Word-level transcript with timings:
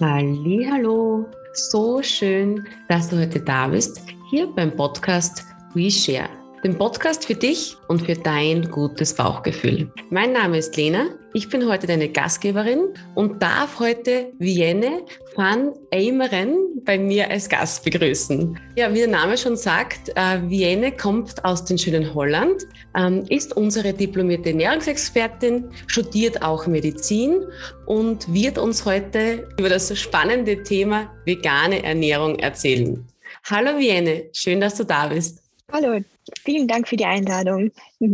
Hallo, 0.00 1.24
so 1.52 2.02
schön, 2.02 2.66
dass 2.88 3.10
du 3.10 3.20
heute 3.20 3.38
da 3.38 3.68
bist, 3.68 4.00
hier 4.28 4.48
beim 4.48 4.74
Podcast 4.74 5.44
We 5.74 5.88
Share, 5.88 6.28
dem 6.64 6.76
Podcast 6.76 7.24
für 7.26 7.36
dich 7.36 7.76
und 7.86 8.02
für 8.02 8.14
dein 8.14 8.68
gutes 8.72 9.14
Bauchgefühl. 9.14 9.88
Mein 10.10 10.32
Name 10.32 10.58
ist 10.58 10.76
Lena, 10.76 11.10
ich 11.32 11.48
bin 11.48 11.68
heute 11.68 11.86
deine 11.86 12.08
Gastgeberin 12.08 12.88
und 13.14 13.40
darf 13.40 13.78
heute 13.78 14.32
Vienne 14.40 15.02
van 15.36 15.72
Eimeren 15.92 16.73
bei 16.84 16.98
mir 16.98 17.30
als 17.30 17.48
Gast 17.48 17.84
begrüßen. 17.84 18.58
Ja, 18.76 18.92
wie 18.92 18.98
der 18.98 19.08
Name 19.08 19.36
schon 19.36 19.56
sagt, 19.56 20.10
äh, 20.16 20.40
Vienne 20.48 20.92
kommt 20.92 21.44
aus 21.44 21.64
dem 21.64 21.78
schönen 21.78 22.14
Holland, 22.14 22.62
ähm, 22.96 23.24
ist 23.28 23.56
unsere 23.56 23.92
diplomierte 23.92 24.50
Ernährungsexpertin, 24.50 25.70
studiert 25.86 26.42
auch 26.42 26.66
Medizin 26.66 27.44
und 27.86 28.32
wird 28.32 28.58
uns 28.58 28.84
heute 28.84 29.48
über 29.58 29.68
das 29.68 29.96
spannende 29.98 30.62
Thema 30.62 31.10
vegane 31.24 31.82
Ernährung 31.82 32.38
erzählen. 32.38 33.04
Hallo 33.50 33.78
Vienne, 33.78 34.28
schön, 34.32 34.60
dass 34.60 34.76
du 34.76 34.84
da 34.84 35.08
bist. 35.08 35.42
Hallo, 35.72 36.00
vielen 36.44 36.68
Dank 36.68 36.88
für 36.88 36.96
die 36.96 37.04
Einladung. 37.04 37.70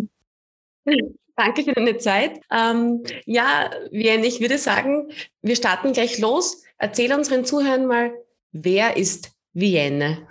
Danke 1.37 1.65
für 1.65 1.73
deine 1.73 1.97
Zeit. 1.99 2.41
Ähm, 2.53 3.03
ja, 3.25 3.71
Vienne, 3.91 4.27
ich 4.27 4.41
würde 4.41 4.59
sagen, 4.59 5.11
wir 5.43 5.57
starten 5.57 5.93
gleich 5.93 6.19
los. 6.19 6.65
Erzähl 6.79 7.13
unseren 7.13 7.45
Zuhörern 7.45 7.87
mal, 7.87 8.13
wer 8.53 8.97
ist 8.97 9.33
Vienne? 9.53 10.27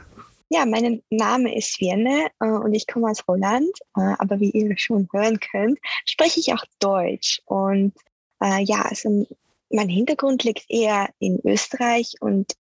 Ja, 0.50 0.66
mein 0.66 1.04
Name 1.10 1.56
ist 1.56 1.80
Vienne 1.80 2.28
äh, 2.40 2.48
und 2.48 2.74
ich 2.74 2.88
komme 2.88 3.10
aus 3.12 3.24
Holland, 3.28 3.72
äh, 3.96 4.16
aber 4.18 4.40
wie 4.40 4.50
ihr 4.50 4.74
schon 4.78 5.08
hören 5.14 5.40
könnt, 5.40 5.78
spreche 6.06 6.40
ich 6.40 6.54
auch 6.54 6.64
Deutsch. 6.80 7.42
Und 7.46 7.94
äh, 8.42 8.64
ja, 8.64 8.82
also 8.82 9.28
mein 9.70 9.90
Hintergrund 9.90 10.44
liegt 10.44 10.66
eher 10.68 11.10
in 11.20 11.40
Österreich 11.46 12.16
und 12.20 12.54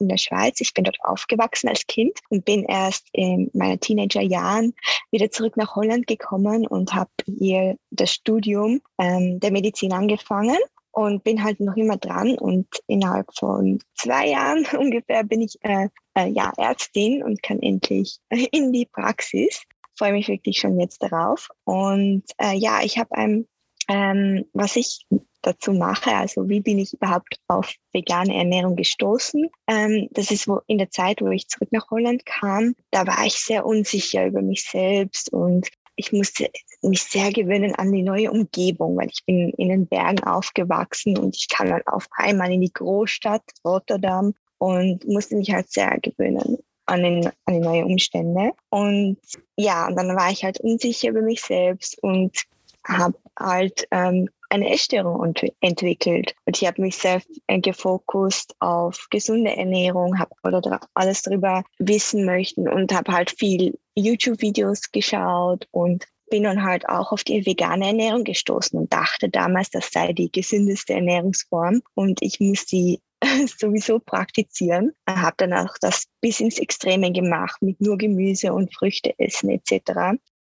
in 0.00 0.08
der 0.08 0.16
Schweiz. 0.16 0.60
Ich 0.60 0.74
bin 0.74 0.84
dort 0.84 0.98
aufgewachsen 1.02 1.68
als 1.68 1.86
Kind 1.86 2.18
und 2.28 2.44
bin 2.44 2.64
erst 2.64 3.06
in 3.12 3.50
meinen 3.52 3.80
Teenagerjahren 3.80 4.74
wieder 5.10 5.30
zurück 5.30 5.56
nach 5.56 5.76
Holland 5.76 6.06
gekommen 6.06 6.66
und 6.66 6.94
habe 6.94 7.10
hier 7.24 7.76
das 7.90 8.12
Studium 8.12 8.80
ähm, 8.98 9.40
der 9.40 9.52
Medizin 9.52 9.92
angefangen 9.92 10.58
und 10.98 11.22
bin 11.24 11.42
halt 11.42 11.60
noch 11.60 11.76
immer 11.76 11.96
dran 11.96 12.36
und 12.38 12.66
innerhalb 12.86 13.26
von 13.36 13.78
zwei 13.94 14.28
Jahren 14.28 14.66
ungefähr 14.78 15.24
bin 15.24 15.42
ich 15.42 15.56
äh, 15.62 15.88
äh, 16.14 16.28
ja 16.28 16.52
Ärztin 16.56 17.22
und 17.22 17.42
kann 17.42 17.60
endlich 17.60 18.18
in 18.52 18.72
die 18.72 18.86
Praxis. 18.86 19.62
Freue 19.96 20.12
mich 20.12 20.28
wirklich 20.28 20.58
schon 20.58 20.78
jetzt 20.78 21.02
darauf. 21.02 21.48
Und 21.64 22.24
äh, 22.38 22.56
ja, 22.56 22.80
ich 22.82 22.98
habe 22.98 23.12
ein 23.16 23.46
ähm, 23.88 24.44
was 24.52 24.76
ich 24.76 25.06
dazu 25.42 25.72
mache. 25.72 26.14
Also 26.14 26.48
wie 26.48 26.60
bin 26.60 26.78
ich 26.78 26.92
überhaupt 26.92 27.38
auf 27.48 27.72
vegane 27.92 28.34
Ernährung 28.34 28.76
gestoßen? 28.76 29.48
Ähm, 29.66 30.08
das 30.10 30.30
ist 30.30 30.46
wo 30.46 30.60
in 30.66 30.78
der 30.78 30.90
Zeit, 30.90 31.20
wo 31.20 31.28
ich 31.28 31.48
zurück 31.48 31.70
nach 31.72 31.90
Holland 31.90 32.26
kam, 32.26 32.74
da 32.90 33.06
war 33.06 33.24
ich 33.24 33.34
sehr 33.34 33.64
unsicher 33.64 34.26
über 34.26 34.42
mich 34.42 34.64
selbst 34.64 35.32
und 35.32 35.68
ich 35.98 36.12
musste 36.12 36.48
mich 36.80 37.02
sehr 37.02 37.32
gewöhnen 37.32 37.74
an 37.74 37.92
die 37.92 38.02
neue 38.02 38.30
Umgebung, 38.30 38.96
weil 38.96 39.08
ich 39.08 39.24
bin 39.26 39.50
in 39.50 39.68
den 39.68 39.86
Bergen 39.86 40.22
aufgewachsen 40.22 41.18
und 41.18 41.36
ich 41.36 41.48
kam 41.48 41.68
dann 41.68 41.82
auf 41.86 42.06
einmal 42.12 42.52
in 42.52 42.60
die 42.60 42.72
Großstadt 42.72 43.42
Rotterdam 43.64 44.32
und 44.58 45.06
musste 45.06 45.36
mich 45.36 45.52
halt 45.52 45.70
sehr 45.70 45.98
gewöhnen 46.00 46.58
an, 46.86 47.02
den, 47.02 47.26
an 47.26 47.54
die 47.54 47.60
neuen 47.60 47.84
Umstände. 47.84 48.52
Und 48.70 49.18
ja, 49.56 49.88
und 49.88 49.96
dann 49.96 50.16
war 50.16 50.30
ich 50.30 50.44
halt 50.44 50.60
unsicher 50.60 51.10
über 51.10 51.22
mich 51.22 51.42
selbst 51.42 52.00
und 52.02 52.44
habe 52.86 53.18
halt 53.38 53.86
ähm, 53.90 54.28
eine 54.50 54.70
Essstörung 54.70 55.34
entwickelt. 55.60 56.34
Und 56.44 56.60
ich 56.60 56.66
habe 56.66 56.82
mich 56.82 56.96
sehr 56.96 57.22
gefokust 57.48 58.54
auf 58.60 59.06
gesunde 59.10 59.56
Ernährung, 59.56 60.18
habe 60.18 60.34
oder 60.44 60.80
alles 60.94 61.22
darüber 61.22 61.64
wissen 61.78 62.24
möchten 62.24 62.68
und 62.68 62.94
habe 62.94 63.12
halt 63.12 63.30
viel 63.30 63.78
YouTube-Videos 63.94 64.90
geschaut 64.90 65.66
und 65.70 66.06
bin 66.30 66.44
dann 66.44 66.62
halt 66.62 66.88
auch 66.88 67.12
auf 67.12 67.24
die 67.24 67.44
vegane 67.44 67.86
Ernährung 67.86 68.24
gestoßen 68.24 68.78
und 68.78 68.92
dachte 68.92 69.28
damals, 69.28 69.70
das 69.70 69.90
sei 69.90 70.12
die 70.12 70.30
gesündeste 70.30 70.94
Ernährungsform 70.94 71.82
und 71.94 72.20
ich 72.22 72.38
muss 72.40 72.66
die 72.66 73.00
sowieso 73.58 73.98
praktizieren. 73.98 74.92
Habe 75.08 75.34
dann 75.38 75.52
auch 75.52 75.76
das 75.80 76.04
bis 76.20 76.40
ins 76.40 76.58
Extreme 76.58 77.12
gemacht 77.12 77.60
mit 77.62 77.80
nur 77.80 77.98
Gemüse 77.98 78.52
und 78.52 78.74
Früchte 78.74 79.18
essen 79.18 79.50
etc. 79.50 80.18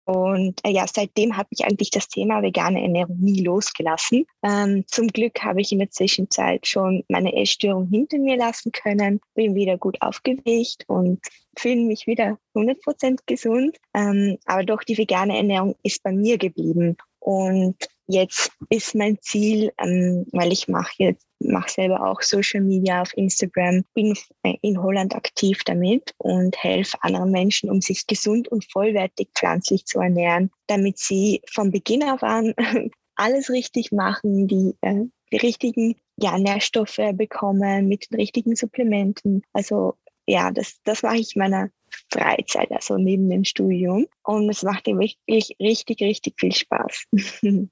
Und 0.08 0.64
äh, 0.64 0.70
ja, 0.70 0.86
seitdem 0.86 1.36
habe 1.36 1.50
ich 1.50 1.66
eigentlich 1.66 1.91
das 1.91 2.08
Thema 2.08 2.41
vegane 2.41 2.80
Ernährung 2.80 3.19
nie 3.20 3.42
losgelassen. 3.42 4.24
Ähm, 4.42 4.84
zum 4.86 5.08
Glück 5.08 5.42
habe 5.42 5.60
ich 5.60 5.70
in 5.70 5.80
der 5.80 5.91
Zwischenzeit 5.91 6.66
schon 6.66 7.04
meine 7.08 7.36
Essstörung 7.36 7.88
hinter 7.88 8.16
mir 8.16 8.38
lassen 8.38 8.72
können, 8.72 9.20
bin 9.34 9.54
wieder 9.54 9.76
gut 9.76 10.00
aufgewicht 10.00 10.84
und 10.86 11.20
fühle 11.58 11.82
mich 11.82 12.06
wieder 12.06 12.38
100% 12.54 13.19
gesund. 13.26 13.76
Ähm, 13.92 14.38
aber 14.46 14.64
doch 14.64 14.82
die 14.82 14.96
vegane 14.96 15.36
Ernährung 15.36 15.76
ist 15.82 16.02
bei 16.02 16.12
mir 16.12 16.38
geblieben. 16.38 16.96
Und 17.20 17.76
jetzt 18.06 18.52
ist 18.70 18.94
mein 18.94 19.18
Ziel, 19.20 19.72
ähm, 19.78 20.26
weil 20.32 20.52
ich 20.52 20.68
mache 20.68 20.92
jetzt 20.98 21.28
mache 21.40 21.70
selber 21.70 22.04
auch 22.04 22.20
Social 22.22 22.60
Media 22.60 23.02
auf 23.02 23.16
Instagram, 23.16 23.84
bin 23.94 24.14
äh, 24.42 24.54
in 24.62 24.82
Holland 24.82 25.14
aktiv 25.14 25.62
damit 25.64 26.14
und 26.18 26.56
helfe 26.62 26.96
anderen 27.02 27.30
Menschen, 27.30 27.70
um 27.70 27.80
sich 27.80 28.06
gesund 28.06 28.48
und 28.48 28.70
vollwertig 28.70 29.28
pflanzlich 29.34 29.84
zu 29.84 30.00
ernähren, 30.00 30.50
damit 30.66 30.98
sie 30.98 31.42
von 31.50 31.70
Beginn 31.70 32.02
auf 32.02 32.22
an 32.22 32.54
alles 33.16 33.50
richtig 33.50 33.92
machen, 33.92 34.48
die, 34.48 34.74
äh, 34.80 35.04
die 35.32 35.36
richtigen 35.36 35.96
ja, 36.16 36.38
Nährstoffe 36.38 37.00
bekommen 37.14 37.88
mit 37.88 38.10
den 38.10 38.16
richtigen 38.16 38.56
Supplementen. 38.56 39.42
Also 39.52 39.94
ja, 40.26 40.50
das, 40.50 40.80
das 40.84 41.02
mache 41.02 41.18
ich 41.18 41.36
meiner 41.36 41.70
Freizeit, 42.10 42.71
also 42.72 42.97
neben 42.97 43.28
dem 43.28 43.44
Studium. 43.44 44.06
Und 44.22 44.49
es 44.49 44.62
macht 44.62 44.87
mir 44.87 44.99
wirklich 44.99 45.56
richtig, 45.60 46.00
richtig 46.00 46.34
viel 46.38 46.53
Spaß. 46.53 47.04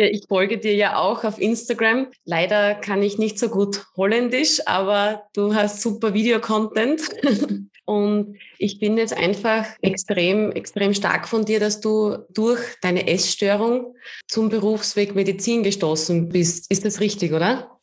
Ich 0.00 0.26
folge 0.28 0.58
dir 0.58 0.76
ja 0.76 0.96
auch 0.96 1.24
auf 1.24 1.40
Instagram. 1.40 2.06
Leider 2.24 2.76
kann 2.76 3.02
ich 3.02 3.18
nicht 3.18 3.36
so 3.36 3.48
gut 3.48 3.84
Holländisch, 3.96 4.60
aber 4.64 5.24
du 5.34 5.56
hast 5.56 5.82
super 5.82 6.14
Videocontent. 6.14 7.02
Und 7.84 8.36
ich 8.58 8.78
bin 8.78 8.96
jetzt 8.96 9.16
einfach 9.16 9.66
extrem, 9.80 10.52
extrem 10.52 10.94
stark 10.94 11.26
von 11.26 11.44
dir, 11.46 11.58
dass 11.58 11.80
du 11.80 12.18
durch 12.28 12.60
deine 12.80 13.08
Essstörung 13.08 13.96
zum 14.28 14.50
Berufsweg 14.50 15.16
Medizin 15.16 15.64
gestoßen 15.64 16.28
bist. 16.28 16.70
Ist 16.70 16.84
das 16.84 17.00
richtig, 17.00 17.32
oder? 17.32 17.77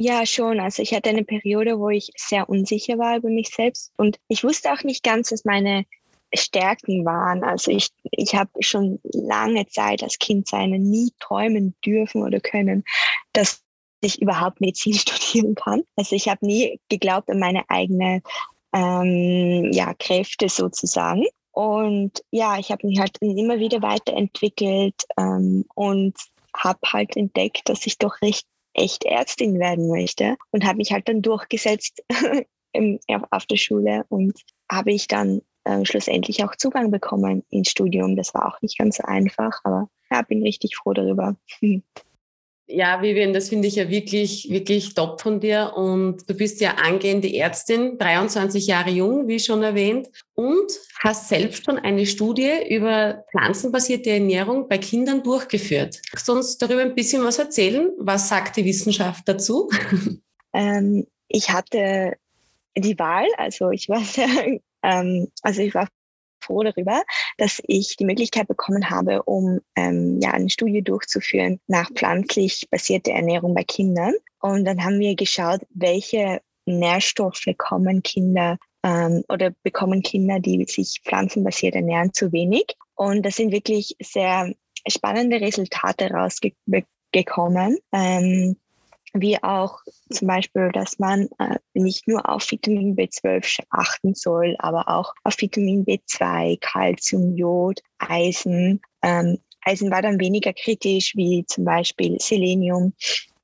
Ja, 0.00 0.24
schon. 0.24 0.60
Also 0.60 0.80
ich 0.80 0.94
hatte 0.94 1.10
eine 1.10 1.24
Periode, 1.24 1.80
wo 1.80 1.88
ich 1.88 2.10
sehr 2.14 2.48
unsicher 2.48 2.98
war 2.98 3.16
über 3.16 3.30
mich 3.30 3.48
selbst 3.48 3.92
und 3.96 4.16
ich 4.28 4.44
wusste 4.44 4.72
auch 4.72 4.84
nicht 4.84 5.02
ganz, 5.02 5.32
was 5.32 5.44
meine 5.44 5.86
Stärken 6.32 7.04
waren. 7.04 7.42
Also 7.42 7.72
ich, 7.72 7.88
ich 8.12 8.36
habe 8.36 8.50
schon 8.60 9.00
lange 9.02 9.66
Zeit 9.66 10.04
als 10.04 10.20
Kind 10.20 10.46
sein 10.46 10.70
nie 10.70 11.10
träumen 11.18 11.74
dürfen 11.84 12.22
oder 12.22 12.38
können, 12.38 12.84
dass 13.32 13.60
ich 14.00 14.22
überhaupt 14.22 14.60
Medizin 14.60 14.94
studieren 14.94 15.56
kann. 15.56 15.82
Also 15.96 16.14
ich 16.14 16.28
habe 16.28 16.46
nie 16.46 16.78
geglaubt 16.88 17.28
an 17.28 17.40
meine 17.40 17.68
eigenen 17.68 18.22
ähm, 18.72 19.72
ja, 19.72 19.94
Kräfte 19.94 20.48
sozusagen. 20.48 21.26
Und 21.50 22.22
ja, 22.30 22.56
ich 22.56 22.70
habe 22.70 22.86
mich 22.86 23.00
halt 23.00 23.18
immer 23.20 23.58
wieder 23.58 23.82
weiterentwickelt 23.82 24.94
ähm, 25.18 25.64
und 25.74 26.14
habe 26.54 26.78
halt 26.86 27.16
entdeckt, 27.16 27.68
dass 27.68 27.84
ich 27.84 27.98
doch 27.98 28.22
recht 28.22 28.46
echt 28.78 29.04
Ärztin 29.04 29.58
werden 29.58 29.88
möchte 29.88 30.36
und 30.50 30.64
habe 30.64 30.78
mich 30.78 30.92
halt 30.92 31.08
dann 31.08 31.22
durchgesetzt 31.22 32.02
auf 33.30 33.46
der 33.46 33.56
Schule 33.56 34.04
und 34.08 34.38
habe 34.70 34.92
ich 34.92 35.08
dann 35.08 35.42
äh, 35.64 35.84
schlussendlich 35.84 36.44
auch 36.44 36.56
Zugang 36.56 36.90
bekommen 36.90 37.44
ins 37.50 37.70
Studium. 37.70 38.16
Das 38.16 38.34
war 38.34 38.46
auch 38.46 38.62
nicht 38.62 38.78
ganz 38.78 38.96
so 38.96 39.04
einfach, 39.04 39.60
aber 39.64 39.88
ja, 40.10 40.22
bin 40.22 40.42
richtig 40.42 40.76
froh 40.76 40.92
darüber. 40.92 41.36
Ja, 42.70 43.00
Vivian, 43.00 43.32
das 43.32 43.48
finde 43.48 43.66
ich 43.66 43.76
ja 43.76 43.88
wirklich, 43.88 44.48
wirklich 44.50 44.92
top 44.92 45.22
von 45.22 45.40
dir. 45.40 45.72
Und 45.74 46.28
du 46.28 46.34
bist 46.34 46.60
ja 46.60 46.74
angehende 46.74 47.34
Ärztin, 47.34 47.96
23 47.96 48.66
Jahre 48.66 48.90
jung, 48.90 49.26
wie 49.26 49.40
schon 49.40 49.62
erwähnt, 49.62 50.08
und 50.34 50.70
hast 50.98 51.30
selbst 51.30 51.64
schon 51.64 51.78
eine 51.78 52.04
Studie 52.04 52.52
über 52.68 53.24
pflanzenbasierte 53.30 54.10
Ernährung 54.10 54.68
bei 54.68 54.76
Kindern 54.76 55.22
durchgeführt. 55.22 56.00
Kannst 56.10 56.28
du 56.28 56.32
uns 56.32 56.58
darüber 56.58 56.82
ein 56.82 56.94
bisschen 56.94 57.24
was 57.24 57.38
erzählen? 57.38 57.90
Was 57.98 58.28
sagt 58.28 58.56
die 58.56 58.64
Wissenschaft 58.64 59.26
dazu? 59.26 59.70
Ähm, 60.54 61.06
ich 61.28 61.50
hatte 61.50 62.14
die 62.74 62.98
Wahl, 62.98 63.26
also 63.36 63.70
ich 63.70 63.90
war 63.90 64.00
sehr 64.02 64.26
ähm, 64.82 65.28
also 65.42 65.62
ich 65.62 65.74
war 65.74 65.88
froh 66.48 66.62
darüber, 66.62 67.02
dass 67.36 67.62
ich 67.66 67.96
die 67.96 68.04
Möglichkeit 68.04 68.48
bekommen 68.48 68.90
habe, 68.90 69.22
um 69.22 69.60
ähm, 69.76 70.18
ja 70.20 70.32
eine 70.32 70.50
Studie 70.50 70.82
durchzuführen 70.82 71.60
nach 71.68 71.90
pflanzlich 71.92 72.66
basierter 72.70 73.12
Ernährung 73.12 73.54
bei 73.54 73.64
Kindern. 73.64 74.14
Und 74.40 74.64
dann 74.64 74.82
haben 74.82 74.98
wir 74.98 75.14
geschaut, 75.14 75.60
welche 75.70 76.40
Nährstoffe 76.66 77.46
kommen 77.56 78.02
Kinder 78.02 78.58
ähm, 78.82 79.22
oder 79.28 79.52
bekommen 79.62 80.02
Kinder, 80.02 80.40
die 80.40 80.64
sich 80.64 81.00
pflanzenbasiert 81.04 81.74
ernähren, 81.74 82.12
zu 82.12 82.32
wenig. 82.32 82.76
Und 82.94 83.24
das 83.24 83.36
sind 83.36 83.52
wirklich 83.52 83.94
sehr 84.02 84.52
spannende 84.86 85.40
Resultate 85.40 86.10
rausgekommen. 86.10 87.78
Ähm, 87.92 88.56
wie 89.14 89.42
auch 89.42 89.80
zum 90.10 90.28
Beispiel, 90.28 90.70
dass 90.72 90.98
man 90.98 91.28
äh, 91.38 91.56
nicht 91.74 92.06
nur 92.08 92.28
auf 92.28 92.50
Vitamin 92.50 92.96
B12 92.96 93.60
achten 93.70 94.14
soll, 94.14 94.56
aber 94.58 94.88
auch 94.88 95.12
auf 95.24 95.40
Vitamin 95.40 95.84
B2, 95.84 96.58
Calcium, 96.60 97.36
Jod, 97.36 97.80
Eisen. 97.98 98.80
Ähm, 99.02 99.38
Eisen 99.62 99.90
war 99.90 100.02
dann 100.02 100.20
weniger 100.20 100.52
kritisch 100.52 101.14
wie 101.16 101.44
zum 101.46 101.64
Beispiel 101.64 102.16
Selenium 102.20 102.92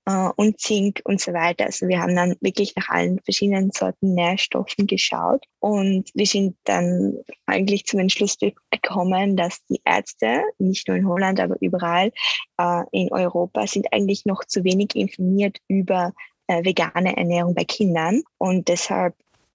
äh, 0.06 0.28
und 0.36 0.60
Zink 0.60 1.00
und 1.04 1.20
so 1.20 1.32
weiter. 1.32 1.66
Also 1.66 1.88
wir 1.88 2.00
haben 2.00 2.14
dann 2.14 2.36
wirklich 2.40 2.74
nach 2.76 2.88
allen 2.88 3.20
verschiedenen 3.20 3.70
Sorten 3.70 4.14
Nährstoffen 4.14 4.86
geschaut 4.86 5.44
und 5.60 6.10
wir 6.14 6.26
sind 6.26 6.56
dann 6.64 7.18
eigentlich 7.46 7.86
zum 7.86 8.00
Entschluss 8.00 8.36
gekommen, 8.38 9.36
dass 9.36 9.64
die 9.66 9.80
Ärzte, 9.84 10.42
nicht 10.58 10.88
nur 10.88 10.96
in 10.96 11.08
Holland, 11.08 11.40
aber 11.40 11.56
überall 11.60 12.12
äh, 12.58 12.82
in 12.92 13.12
Europa, 13.12 13.66
sind 13.66 13.92
eigentlich 13.92 14.24
noch 14.26 14.44
zu 14.44 14.64
wenig 14.64 14.94
informiert 14.94 15.58
über 15.68 16.12
äh, 16.46 16.64
vegane 16.64 17.16
Ernährung 17.16 17.54
bei 17.54 17.64
Kindern 17.64 18.22
und 18.38 18.68
deshalb 18.68 19.14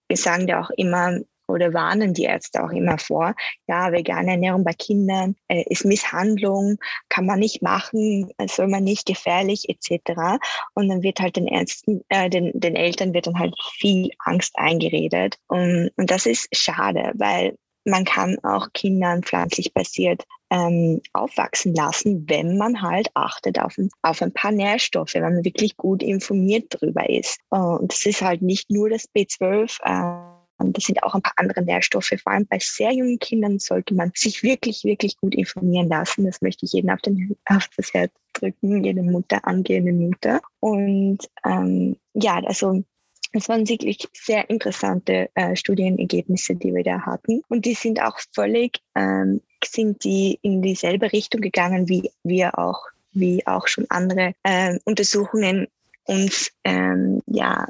wir 0.10 0.18
sagen 0.18 0.48
da 0.48 0.62
auch 0.62 0.72
immer, 0.72 1.20
oder 1.50 1.74
warnen 1.74 2.14
die 2.14 2.24
Ärzte 2.24 2.64
auch 2.64 2.72
immer 2.72 2.98
vor, 2.98 3.36
ja, 3.68 3.92
vegane 3.92 4.32
Ernährung 4.32 4.64
bei 4.64 4.74
Kindern 4.74 5.36
äh, 5.48 5.64
ist 5.68 5.86
Misshandlung, 5.86 6.78
kann 7.10 7.26
man 7.26 7.40
nicht 7.40 7.62
machen, 7.62 8.32
soll 8.48 8.68
man 8.68 8.84
nicht 8.84 9.06
gefährlich 9.06 9.68
etc. 9.70 10.40
Und 10.74 10.90
dann 10.90 11.04
wird 11.04 11.20
halt 11.20 11.36
den 11.36 11.48
Ärzten, 11.48 12.02
äh, 12.10 12.30
den, 12.30 12.52
den 12.54 12.76
Eltern 12.76 13.14
wird 13.14 13.28
dann 13.28 13.40
halt 13.40 13.56
viel 13.74 14.12
Angst 14.20 14.54
eingeredet. 14.56 15.38
Und, 15.48 15.92
und 15.98 16.10
das 16.10 16.26
ist 16.26 16.48
schade, 16.52 17.12
weil 17.16 17.58
man 17.86 18.06
kann 18.06 18.38
auch 18.44 18.68
Kindern 18.74 19.24
pflanzlich 19.24 19.74
basiert 19.74 20.24
ähm, 20.52 21.02
aufwachsen 21.14 21.74
lassen, 21.76 22.28
wenn 22.30 22.58
man 22.58 22.82
halt 22.82 23.10
achtet 23.14 23.60
auf 23.60 23.78
ein, 23.78 23.90
auf 24.02 24.22
ein 24.22 24.34
paar 24.34 24.52
Nährstoffe, 24.52 25.14
wenn 25.14 25.22
man 25.22 25.46
wirklich 25.46 25.78
gut 25.78 26.02
informiert 26.02 26.74
darüber 26.74 27.10
ist. 27.10 27.40
Und 27.50 27.92
das 27.92 28.06
ist 28.06 28.22
halt 28.22 28.42
nicht 28.42 28.70
nur 28.70 28.90
das 28.90 29.08
B12. 29.14 29.80
Äh, 29.84 30.39
das 30.60 30.84
sind 30.84 31.02
auch 31.04 31.16
ein 31.16 31.22
paar 31.22 31.34
andere 31.38 31.62
Nährstoffe. 31.62 32.14
Vor 32.22 32.32
allem 32.32 32.48
bei 32.48 32.60
sehr 32.60 32.92
jungen 32.92 33.20
Kindern 33.20 33.60
sollte 33.60 33.94
man 33.94 34.12
sich 34.16 34.44
wirklich, 34.44 34.84
wirklich 34.84 35.18
gut 35.18 35.36
informieren 35.36 35.90
lassen. 35.90 36.26
Das 36.26 36.42
möchte 36.42 36.66
ich 36.66 36.74
jedem 36.74 36.90
auf, 36.90 37.02
den, 37.02 37.38
auf 37.46 37.70
das 37.78 37.94
Herz 37.94 38.12
drücken, 38.34 38.84
jede 38.84 39.04
Mutter, 39.04 39.46
angehende 39.48 39.94
Mutter. 39.94 40.42
Und 40.60 41.20
ähm, 41.46 41.96
ja, 42.14 42.42
also 42.46 42.84
es 43.32 43.48
waren 43.48 43.68
wirklich 43.70 44.08
sehr 44.14 44.50
interessante 44.50 45.30
äh, 45.36 45.56
Studienergebnisse, 45.56 46.56
die 46.56 46.74
wir 46.74 46.84
da 46.84 47.02
hatten. 47.02 47.42
Und 47.48 47.66
die 47.66 47.76
sind 47.76 48.02
auch 48.02 48.20
völlig, 48.34 48.80
ähm, 48.96 49.42
sind 49.64 50.04
die 50.04 50.40
in 50.42 50.62
dieselbe 50.62 51.12
Richtung 51.12 51.42
gegangen, 51.42 51.88
wie 51.88 52.12
wir 52.24 52.58
auch, 52.58 52.82
wie 53.12 53.46
auch 53.46 53.68
schon 53.68 53.86
andere 53.90 54.34
äh, 54.44 54.80
Untersuchungen 54.86 55.68
uns 56.06 56.52
ähm, 56.64 57.22
ja 57.28 57.68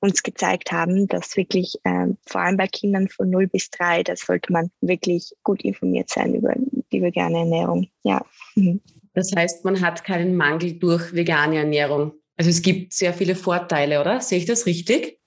uns 0.00 0.22
gezeigt 0.22 0.72
haben, 0.72 1.08
dass 1.08 1.36
wirklich 1.36 1.78
ähm, 1.84 2.18
vor 2.26 2.42
allem 2.42 2.56
bei 2.56 2.66
Kindern 2.66 3.08
von 3.08 3.30
0 3.30 3.48
bis 3.48 3.70
3, 3.70 4.02
da 4.02 4.16
sollte 4.16 4.52
man 4.52 4.70
wirklich 4.80 5.32
gut 5.42 5.62
informiert 5.62 6.10
sein 6.10 6.34
über 6.34 6.54
die 6.92 7.02
vegane 7.02 7.38
Ernährung. 7.38 7.88
Ja. 8.02 8.24
Mhm. 8.54 8.80
Das 9.14 9.32
heißt, 9.34 9.64
man 9.64 9.80
hat 9.80 10.04
keinen 10.04 10.36
Mangel 10.36 10.78
durch 10.78 11.12
vegane 11.12 11.58
Ernährung. 11.58 12.12
Also 12.36 12.50
es 12.50 12.62
gibt 12.62 12.92
sehr 12.92 13.14
viele 13.14 13.36
Vorteile, 13.36 14.00
oder? 14.00 14.20
Sehe 14.20 14.38
ich 14.38 14.44
das 14.44 14.66
richtig? 14.66 15.20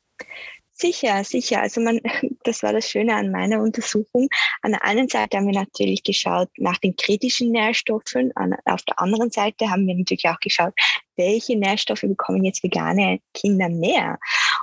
Sicher, 0.74 1.24
sicher. 1.24 1.62
Also 1.62 1.82
man, 1.82 2.00
das 2.44 2.62
war 2.62 2.74
das 2.74 2.90
Schöne 2.90 3.16
an 3.16 3.32
meiner 3.32 3.62
Untersuchung. 3.62 4.28
An 4.62 4.72
der 4.72 4.84
einen 4.84 5.08
Seite 5.08 5.38
haben 5.38 5.48
wir 5.48 5.60
natürlich 5.60 6.04
geschaut 6.04 6.50
nach 6.58 6.78
den 6.78 6.96
kritischen 6.96 7.52
Nährstoffen. 7.52 8.32
An, 8.36 8.56
auf 8.66 8.84
der 8.84 9.00
anderen 9.00 9.32
Seite 9.32 9.70
haben 9.70 9.88
wir 9.88 9.96
natürlich 9.96 10.28
auch 10.28 10.40
geschaut, 10.40 10.74
welche 11.18 11.58
Nährstoffe 11.58 12.02
bekommen 12.02 12.44
jetzt 12.44 12.64
vegane 12.64 13.20
Kinder 13.34 13.70
mehr 13.70 14.20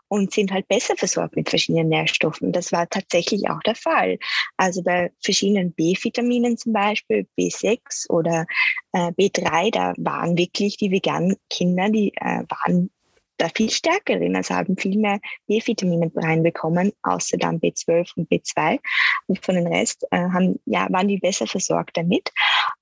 und 0.09 0.33
sind 0.33 0.53
halt 0.53 0.69
besser 0.69 0.97
versorgt 0.97 1.37
mit 1.37 1.51
verschiedenen 1.51 1.89
Nährstoffen. 1.89 2.53
Das 2.53 2.73
war 2.73 2.89
tatsächlich 2.89 3.49
auch 3.51 3.61
der 3.61 3.75
Fall. 3.75 4.19
Also 4.57 4.83
bei 4.83 5.13
verschiedenen 5.23 5.73
B-Vitaminen 5.73 6.57
zum 6.57 6.73
Beispiel, 6.73 7.27
B6 7.39 8.09
oder 8.09 8.47
äh, 8.93 9.11
B3, 9.13 9.71
da 9.71 9.95
waren 9.97 10.37
wirklich 10.37 10.77
die 10.77 10.91
veganen 10.91 11.37
Kinder, 11.51 11.89
die 11.91 12.13
äh, 12.17 12.45
waren 12.49 12.91
da 13.37 13.49
viel 13.55 13.71
stärker 13.71 14.17
drin, 14.17 14.37
also 14.37 14.55
haben 14.55 14.77
viel 14.77 14.99
mehr 14.99 15.21
B-Vitamine 15.47 16.11
reinbekommen, 16.15 16.93
außer 17.03 17.37
dann 17.37 17.61
B12 17.61 18.11
und 18.17 18.31
B2. 18.31 18.79
Und 19.27 19.45
von 19.45 19.55
den 19.55 19.67
Rest 19.67 20.07
äh, 20.11 20.19
haben, 20.19 20.61
ja, 20.67 20.87
waren 20.91 21.09
die 21.09 21.19
besser 21.19 21.47
versorgt 21.47 21.97
damit. 21.97 22.33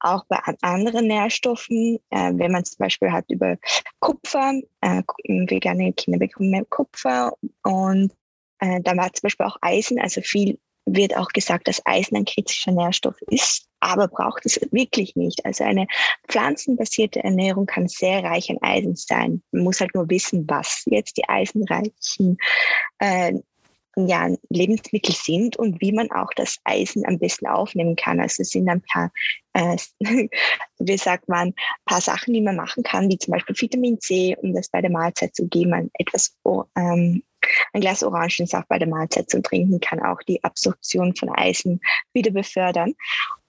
Auch 0.00 0.25
bei 0.26 0.38
anderen 0.62 1.06
Nährstoffen, 1.06 1.99
äh, 2.10 2.32
wenn 2.34 2.52
man 2.52 2.64
zum 2.64 2.78
Beispiel 2.78 3.12
hat 3.12 3.25
über 3.28 3.56
Kupfer, 4.00 4.52
äh, 4.81 5.02
vegane 5.25 5.93
Kinder 5.93 6.19
bekommen 6.19 6.50
mehr 6.50 6.64
Kupfer 6.64 7.32
und 7.62 8.12
äh, 8.58 8.81
da 8.81 8.96
war 8.96 9.12
zum 9.12 9.22
Beispiel 9.22 9.46
auch 9.46 9.56
Eisen, 9.60 9.98
also 9.98 10.20
viel 10.20 10.58
wird 10.87 11.17
auch 11.17 11.29
gesagt, 11.29 11.69
dass 11.69 11.84
Eisen 11.84 12.17
ein 12.17 12.25
kritischer 12.25 12.73
Nährstoff 12.73 13.17
ist, 13.29 13.69
aber 13.81 14.08
braucht 14.08 14.46
es 14.46 14.61
wirklich 14.70 15.17
nicht. 15.17 15.44
Also 15.44 15.64
eine 15.64 15.87
pflanzenbasierte 16.29 17.23
Ernährung 17.23 17.67
kann 17.67 17.88
sehr 17.88 18.23
reich 18.23 18.50
an 18.50 18.58
Eisen 18.62 18.96
sein. 18.96 19.43
Man 19.52 19.64
muss 19.64 19.81
halt 19.81 19.94
nur 19.94 20.08
wissen, 20.08 20.44
was 20.49 20.82
jetzt 20.87 21.17
die 21.17 21.29
eisenreichen 21.29 22.38
äh, 22.99 23.34
ja, 23.96 24.29
Lebensmittel 24.49 25.14
sind 25.14 25.56
und 25.56 25.81
wie 25.81 25.93
man 25.93 26.11
auch 26.12 26.31
das 26.34 26.58
Eisen 26.64 27.06
am 27.06 27.19
besten 27.19 27.46
aufnehmen 27.46 27.96
kann. 27.96 28.20
Also 28.20 28.43
es 28.43 28.50
sind 28.50 28.69
ein 28.69 28.82
paar, 28.82 29.12
äh, 29.52 29.76
wie 30.79 30.96
sagt 30.96 31.29
man, 31.29 31.49
ein 31.49 31.55
paar 31.84 32.00
Sachen, 32.00 32.32
die 32.32 32.40
man 32.40 32.56
machen 32.56 32.82
kann, 32.82 33.11
wie 33.11 33.19
zum 33.19 33.32
Beispiel 33.32 33.56
Vitamin 33.58 34.00
C, 34.00 34.37
um 34.40 34.55
das 34.55 34.69
bei 34.69 34.81
der 34.81 34.90
Mahlzeit 34.90 35.34
zu 35.34 35.46
geben, 35.46 35.90
etwas 35.94 36.37
ähm, 36.76 37.23
ein 37.73 37.81
Glas 37.81 38.03
Orangensaft 38.03 38.69
bei 38.69 38.79
der 38.79 38.89
Mahlzeit 38.89 39.31
zu 39.31 39.43
trinken 39.43 39.81
kann 39.81 40.00
auch 40.00 40.23
die 40.27 40.43
Absorption 40.44 41.15
von 41.15 41.31
Eisen 41.31 41.81
wieder 42.12 42.31
befördern. 42.31 42.94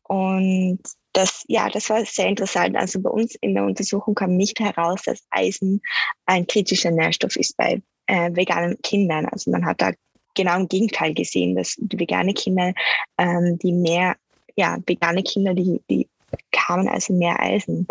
Und 0.04 0.80
das, 1.14 1.44
ja, 1.48 1.70
das 1.70 1.90
war 1.90 2.04
sehr 2.06 2.28
interessant. 2.28 2.76
Also 2.76 3.00
bei 3.00 3.10
uns 3.10 3.36
in 3.36 3.54
der 3.54 3.64
Untersuchung 3.64 4.16
kam 4.16 4.36
nicht 4.36 4.60
heraus, 4.60 5.04
dass 5.04 5.24
Eisen 5.30 5.82
ein 6.26 6.48
kritischer 6.48 6.92
Nährstoff 6.92 7.36
ist 7.36 7.56
bei 7.56 7.82
äh, 8.08 8.32
veganen 8.34 8.82
Kindern. 8.82 9.28
Also 9.28 9.52
man 9.52 9.66
hat 9.66 9.82
da 9.82 9.92
genau 10.36 10.58
im 10.58 10.68
Gegenteil 10.68 11.14
gesehen, 11.14 11.56
dass 11.56 11.76
die 11.78 12.00
vegane 12.00 12.34
Kinder, 12.34 12.74
ähm, 13.18 13.58
die 13.60 13.72
mehr, 13.72 14.16
ja, 14.56 14.78
vegane 14.86 15.24
Kinder, 15.24 15.54
die, 15.54 15.82
die 15.90 16.10
kamen 16.52 16.88
also 16.88 17.14
mehr 17.14 17.40
Eisen 17.40 17.88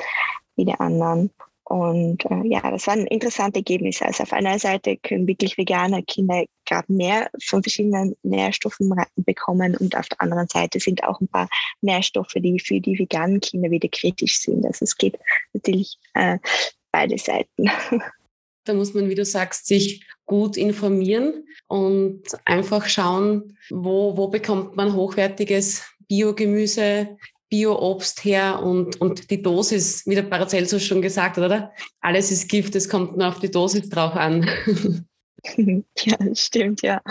wie 0.56 0.64
die 0.64 0.74
anderen. 0.74 1.30
Und 1.72 2.22
äh, 2.26 2.46
ja, 2.48 2.70
das 2.70 2.86
waren 2.86 3.06
interessante 3.06 3.60
Ergebnisse. 3.60 4.04
Also 4.04 4.24
auf 4.24 4.34
einer 4.34 4.58
Seite 4.58 4.98
können 4.98 5.26
wirklich 5.26 5.56
vegane 5.56 6.02
Kinder 6.02 6.44
gerade 6.66 6.92
mehr 6.92 7.30
von 7.42 7.62
verschiedenen 7.62 8.14
Nährstoffen 8.22 8.94
bekommen 9.16 9.74
und 9.78 9.96
auf 9.96 10.06
der 10.10 10.20
anderen 10.20 10.48
Seite 10.48 10.80
sind 10.80 11.02
auch 11.02 11.18
ein 11.22 11.28
paar 11.28 11.48
Nährstoffe, 11.80 12.34
die 12.36 12.60
für 12.60 12.78
die 12.78 12.98
veganen 12.98 13.40
Kinder 13.40 13.70
wieder 13.70 13.88
kritisch 13.88 14.40
sind. 14.40 14.66
Also 14.66 14.84
es 14.84 14.98
geht 14.98 15.18
natürlich 15.54 15.96
äh, 16.12 16.38
beide 16.92 17.16
Seiten. 17.16 17.70
Da 18.64 18.74
muss 18.74 18.94
man, 18.94 19.08
wie 19.08 19.16
du 19.16 19.24
sagst, 19.24 19.66
sich 19.66 20.06
gut 20.24 20.56
informieren 20.56 21.48
und 21.66 22.22
einfach 22.44 22.86
schauen, 22.86 23.58
wo, 23.70 24.16
wo 24.16 24.28
bekommt 24.28 24.76
man 24.76 24.94
hochwertiges 24.94 25.82
Biogemüse, 26.06 27.18
Bio-Obst 27.52 28.24
her 28.24 28.62
und, 28.62 28.98
und 28.98 29.30
die 29.30 29.42
Dosis, 29.42 30.06
wie 30.06 30.14
der 30.14 30.22
Paracelsus 30.22 30.82
schon 30.82 31.02
gesagt 31.02 31.36
hat, 31.36 31.44
oder? 31.44 31.70
Alles 32.00 32.30
ist 32.30 32.48
Gift, 32.48 32.74
es 32.74 32.88
kommt 32.88 33.18
nur 33.18 33.28
auf 33.28 33.40
die 33.40 33.50
Dosis 33.50 33.90
drauf 33.90 34.14
an. 34.14 34.48
Ja, 35.98 36.16
stimmt, 36.36 36.82
ja. 36.82 37.02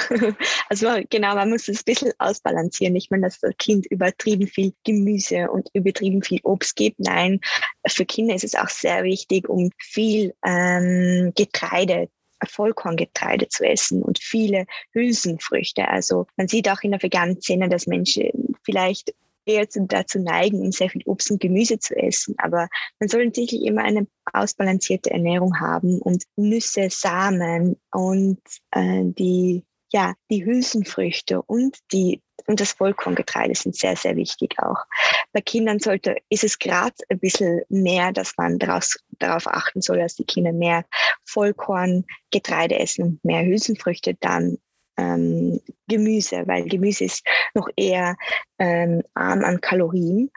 Also 0.70 0.88
genau, 1.10 1.36
man 1.36 1.50
muss 1.50 1.68
es 1.68 1.80
ein 1.80 1.86
bisschen 1.86 2.14
ausbalancieren. 2.18 2.96
Ich 2.96 3.10
meine, 3.10 3.24
dass 3.24 3.42
das 3.42 3.52
Kind 3.58 3.86
übertrieben 3.88 4.48
viel 4.48 4.74
Gemüse 4.86 5.52
und 5.52 5.68
übertrieben 5.74 6.24
viel 6.24 6.40
Obst 6.44 6.78
gibt. 6.78 7.02
Nein, 7.02 7.42
für 7.86 8.06
Kinder 8.06 8.34
ist 8.34 8.46
es 8.46 8.56
auch 8.56 8.70
sehr 8.70 9.04
wichtig, 9.04 9.50
um 9.50 9.70
viel 9.78 10.34
ähm, 10.46 11.34
Getreide 11.36 12.08
Vollkorngetreide 12.48 13.50
zu 13.50 13.66
essen 13.66 14.02
und 14.02 14.18
viele 14.18 14.66
Hülsenfrüchte. 14.94 15.90
Also 15.90 16.26
man 16.38 16.48
sieht 16.48 16.70
auch 16.70 16.82
in 16.84 16.92
der 16.92 17.04
veganen 17.04 17.42
Szene, 17.42 17.68
dass 17.68 17.86
Menschen 17.86 18.56
vielleicht 18.64 19.14
eher 19.46 19.68
dazu 19.68 20.20
neigen, 20.20 20.72
sehr 20.72 20.90
viel 20.90 21.04
Obst 21.06 21.32
und 21.32 21.40
Gemüse 21.40 21.80
zu 21.80 21.96
essen. 21.96 22.36
Aber 22.38 22.68
man 23.00 23.10
soll 23.10 23.26
tatsächlich 23.26 23.64
immer 23.64 23.84
eine 23.84 24.08
ausbalancierte 24.34 25.12
Ernährung 25.12 25.60
haben 25.60 26.00
und 26.00 26.24
Nüsse, 26.36 26.90
Samen 26.90 27.78
und 27.92 28.40
äh, 28.72 29.04
die, 29.04 29.64
ja, 29.92 30.14
die 30.30 30.46
Hülsenfrüchte 30.46 31.42
und 31.42 31.78
die 31.92 32.22
und 32.48 32.60
das 32.60 32.72
Vollkorngetreide 32.72 33.56
sind 33.56 33.76
sehr, 33.76 33.96
sehr 33.96 34.16
wichtig 34.16 34.56
auch. 34.58 34.84
Bei 35.32 35.42
Kindern 35.42 35.80
sollte, 35.80 36.18
ist 36.30 36.44
es 36.44 36.58
gerade 36.58 36.96
ein 37.10 37.20
bisschen 37.20 37.62
mehr, 37.70 38.12
dass 38.12 38.36
man 38.38 38.60
daraus, 38.60 38.98
darauf 39.20 39.48
achten 39.48 39.82
soll, 39.82 40.00
dass 40.00 40.16
die 40.16 40.26
Kinder 40.26 40.52
mehr 40.52 40.86
Vollkorngetreide 41.26 42.80
essen 42.80 43.04
und 43.04 43.26
mehr 43.26 43.46
Hülsenfrüchte, 43.46 44.16
dann 44.20 44.58
ähm, 44.98 45.60
Gemüse, 45.88 46.44
weil 46.48 46.66
Gemüse 46.66 47.06
ist 47.06 47.26
noch 47.54 47.70
eher 47.76 48.16
ähm, 48.60 49.02
arm 49.14 49.44
an 49.44 49.62
Kalorien 49.62 50.32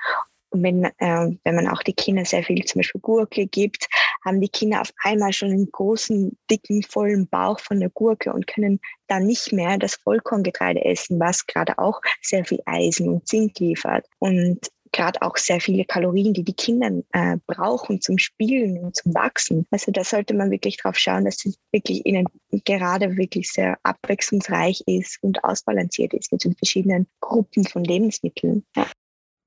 wenn, 0.54 0.84
äh, 0.84 1.30
wenn 1.44 1.54
man 1.54 1.68
auch 1.68 1.82
die 1.82 1.92
Kinder 1.92 2.24
sehr 2.24 2.42
viel 2.42 2.64
zum 2.64 2.80
Beispiel 2.80 3.00
Gurke 3.00 3.46
gibt, 3.46 3.88
haben 4.24 4.40
die 4.40 4.48
Kinder 4.48 4.80
auf 4.80 4.92
einmal 5.02 5.32
schon 5.32 5.50
einen 5.50 5.70
großen, 5.70 6.36
dicken, 6.50 6.82
vollen 6.82 7.28
Bauch 7.28 7.58
von 7.58 7.80
der 7.80 7.90
Gurke 7.90 8.32
und 8.32 8.46
können 8.46 8.80
dann 9.08 9.26
nicht 9.26 9.52
mehr 9.52 9.78
das 9.78 9.96
Vollkorngetreide 9.96 10.84
essen, 10.84 11.20
was 11.20 11.46
gerade 11.46 11.78
auch 11.78 12.00
sehr 12.22 12.44
viel 12.44 12.60
Eisen 12.66 13.08
und 13.08 13.28
Zink 13.28 13.58
liefert. 13.58 14.06
Und 14.18 14.70
gerade 14.94 15.20
auch 15.22 15.36
sehr 15.36 15.60
viele 15.60 15.84
Kalorien, 15.84 16.32
die 16.32 16.44
die 16.44 16.54
Kinder 16.54 16.90
äh, 17.12 17.36
brauchen 17.46 18.00
zum 18.00 18.16
Spielen 18.18 18.78
und 18.78 18.96
zum 18.96 19.12
Wachsen. 19.14 19.66
Also 19.70 19.90
da 19.92 20.04
sollte 20.04 20.34
man 20.34 20.50
wirklich 20.50 20.78
drauf 20.78 20.96
schauen, 20.96 21.24
dass 21.24 21.44
es 21.44 21.58
wirklich 21.72 22.06
ihnen 22.06 22.26
gerade 22.64 23.16
wirklich 23.16 23.50
sehr 23.50 23.76
abwechslungsreich 23.82 24.82
ist 24.86 25.18
und 25.22 25.42
ausbalanciert 25.44 26.14
ist 26.14 26.32
mit 26.32 26.44
den 26.44 26.54
verschiedenen 26.56 27.06
Gruppen 27.20 27.66
von 27.66 27.84
Lebensmitteln. 27.84 28.64
Ja. 28.76 28.86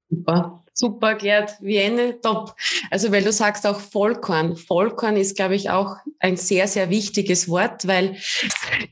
Super, 0.10 0.63
super 0.74 1.16
Gerd, 1.16 1.58
Vienne, 1.60 2.20
top. 2.22 2.56
Also 2.92 3.12
weil 3.12 3.24
du 3.24 3.32
sagst 3.32 3.68
auch 3.68 3.80
Vollkorn. 3.80 4.56
Vollkorn 4.56 5.18
ist, 5.18 5.36
glaube 5.36 5.56
ich, 5.56 5.70
auch 5.70 5.98
ein 6.20 6.38
sehr, 6.38 6.68
sehr 6.68 6.89
wichtiges 6.89 7.50
Wort, 7.50 7.88
weil 7.88 8.18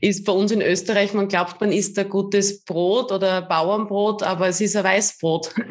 ist 0.00 0.24
bei 0.24 0.32
uns 0.32 0.52
in 0.52 0.60
Österreich, 0.60 1.14
man 1.14 1.28
glaubt, 1.28 1.60
man 1.60 1.72
isst 1.72 1.98
ein 1.98 2.08
gutes 2.08 2.64
Brot 2.64 3.12
oder 3.12 3.42
Bauernbrot, 3.42 4.22
aber 4.22 4.48
es 4.48 4.60
ist 4.60 4.76
ein 4.76 4.84
Weißbrot. 4.84 5.54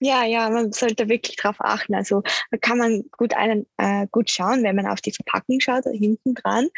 Ja, 0.00 0.24
ja, 0.24 0.48
man 0.48 0.72
sollte 0.72 1.08
wirklich 1.08 1.36
darauf 1.36 1.60
achten. 1.60 1.94
Also 1.94 2.22
kann 2.60 2.78
man 2.78 3.04
gut 3.16 3.34
einen 3.34 3.66
äh, 3.78 4.06
gut 4.10 4.30
schauen, 4.30 4.62
wenn 4.62 4.76
man 4.76 4.86
auf 4.86 5.00
die 5.00 5.12
Verpackung 5.12 5.58
schaut, 5.60 5.84
hinten 5.84 6.34
dran. 6.34 6.68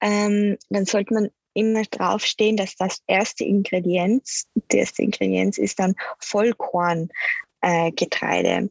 Ähm, 0.00 0.58
dann 0.68 0.84
sollte 0.84 1.14
man 1.14 1.30
immer 1.54 1.84
draufstehen, 1.84 2.56
dass 2.56 2.76
das 2.76 3.00
erste 3.06 3.44
Ingredienz, 3.44 4.46
die 4.70 4.76
erste 4.76 5.02
Ingredienz 5.02 5.56
ist 5.56 5.78
dann 5.78 5.94
Vollkorngetreide. 6.18 7.08
Äh, 8.48 8.68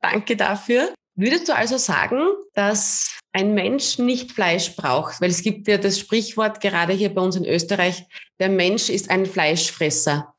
Danke 0.00 0.36
dafür. 0.36 0.92
Würdest 1.14 1.48
du 1.48 1.54
also 1.54 1.78
sagen, 1.78 2.20
dass 2.54 3.18
ein 3.32 3.54
Mensch 3.54 3.98
nicht 3.98 4.32
Fleisch 4.32 4.74
braucht? 4.76 5.20
Weil 5.20 5.30
es 5.30 5.42
gibt 5.42 5.68
ja 5.68 5.78
das 5.78 5.98
Sprichwort 5.98 6.60
gerade 6.60 6.92
hier 6.92 7.14
bei 7.14 7.20
uns 7.20 7.36
in 7.36 7.44
Österreich, 7.44 8.04
der 8.38 8.48
Mensch 8.48 8.88
ist 8.88 9.10
ein 9.10 9.26
Fleischfresser. 9.26 10.34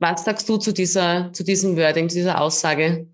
Was 0.00 0.24
sagst 0.24 0.48
du 0.48 0.56
zu 0.56 0.72
dieser, 0.72 1.30
zu 1.32 1.44
diesem 1.44 1.76
Wording, 1.76 2.08
zu 2.08 2.16
dieser 2.16 2.40
Aussage? 2.40 3.06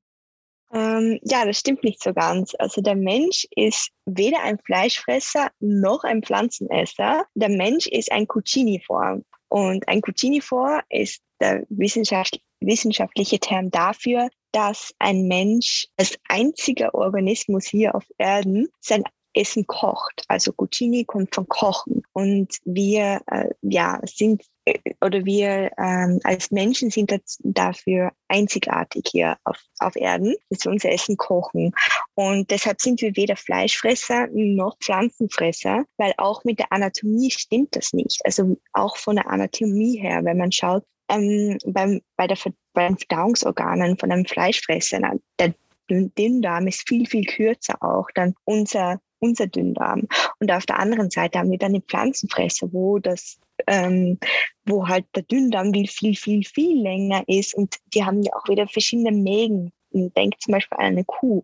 Ähm, 0.73 1.19
ja, 1.23 1.45
das 1.45 1.59
stimmt 1.59 1.83
nicht 1.85 2.03
so 2.03 2.13
ganz. 2.13 2.55
Also 2.59 2.81
der 2.81 2.95
Mensch 2.95 3.47
ist 3.57 3.91
weder 4.07 4.43
ein 4.43 4.59
Fleischfresser 4.65 5.51
noch 5.61 6.05
ein 6.05 6.23
Pflanzenesser. 6.23 7.27
Der 7.35 7.49
Mensch 7.49 7.87
ist 7.89 8.11
ein 8.13 8.27
Cucinifor. 8.29 9.21
Und 9.49 9.89
ein 9.89 10.01
Cucinifor 10.01 10.83
ist 10.89 11.21
der 11.41 11.65
wissenschaft 11.69 12.41
wissenschaftliche 12.61 13.39
Term 13.39 13.71
dafür, 13.71 14.29
dass 14.53 14.95
ein 14.99 15.27
Mensch 15.27 15.87
als 15.97 16.17
einziger 16.29 16.95
Organismus 16.95 17.67
hier 17.67 17.95
auf 17.95 18.05
Erden 18.17 18.69
sein 18.81 19.05
Essen 19.37 19.67
kocht. 19.67 20.25
Also 20.29 20.53
Cucini 20.53 21.05
kommt 21.05 21.35
von 21.35 21.49
Kochen. 21.49 22.03
Und 22.13 22.59
wir 22.65 23.21
äh, 23.27 23.51
ja, 23.63 24.01
sind 24.05 24.43
äh, 24.65 24.79
oder 25.01 25.25
wir 25.25 25.71
ähm, 25.79 26.21
als 26.25 26.51
Menschen 26.51 26.91
sind 26.91 27.15
dafür 27.41 28.13
einzigartig 28.29 29.05
hier 29.11 29.37
auf, 29.45 29.59
auf 29.79 29.97
Erden, 29.97 30.35
dass 30.51 30.65
wir 30.65 30.73
unser 30.73 30.91
Essen 30.91 31.17
kochen. 31.17 31.73
Und 32.15 32.51
deshalb 32.51 32.81
sind 32.81 33.01
wir 33.03 33.15
weder 33.17 33.37
Fleischfresser 33.37 34.29
noch 34.33 34.77
Pflanzenfresser, 34.81 35.85
weil 35.99 36.15
auch 36.17 36.45
mit 36.45 36.59
der 36.59 36.73
Anatomie 36.73 37.31
stimmt 37.31 37.77
das 37.77 37.93
nicht. 37.93 38.21
Also 38.25 38.57
auch 38.73 38.97
von 38.97 39.17
der 39.17 39.29
Anatomie 39.29 39.99
her, 39.99 40.25
wenn 40.25 40.39
man 40.39 40.53
schaut, 40.53 40.85
ähm, 41.09 41.59
beim, 41.67 42.01
bei, 42.17 42.27
der, 42.27 42.37
bei 42.73 42.89
den 42.89 42.99
Verdauungsorganen 42.99 43.97
von 43.99 44.11
einem 44.11 44.25
Fleischfresser, 44.25 45.01
der 45.39 45.55
Dünndarm 45.89 46.67
ist 46.67 46.89
viel, 46.89 47.07
viel 47.07 47.25
kürzer 47.25 47.81
auch 47.81 48.09
dann 48.15 48.35
unser 48.45 49.01
unser 49.19 49.47
Dünndarm. 49.47 50.07
Und 50.41 50.51
auf 50.53 50.67
der 50.67 50.79
anderen 50.79 51.11
Seite 51.11 51.39
haben 51.39 51.51
wir 51.51 51.59
dann 51.59 51.75
die 51.75 51.81
Pflanzenfresser, 51.81 52.73
wo 52.73 52.99
das, 52.99 53.39
ähm, 53.67 54.19
wo 54.65 54.89
halt 54.89 55.07
der 55.15 55.23
Dünndarm 55.23 55.73
viel, 55.73 55.87
viel, 55.87 56.17
viel, 56.17 56.45
viel 56.45 56.83
länger 56.83 57.25
ist 57.27 57.55
und 57.55 57.77
die 57.95 58.05
haben 58.05 58.23
ja 58.23 58.33
auch 58.35 58.49
wieder 58.49 58.67
verschiedene 58.69 59.13
Mägen. 59.13 59.73
Denkt 59.93 60.43
zum 60.43 60.53
Beispiel 60.53 60.77
an 60.77 60.87
eine 60.87 61.05
Kuh. 61.05 61.43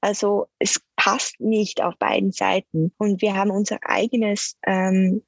Also 0.00 0.48
es 0.58 0.80
passt 0.96 1.40
nicht 1.40 1.80
auf 1.80 1.96
beiden 1.98 2.32
Seiten. 2.32 2.92
Und 2.98 3.22
wir 3.22 3.36
haben 3.36 3.50
unser 3.50 3.78
eigenes 3.82 4.56
ähm, 4.66 5.22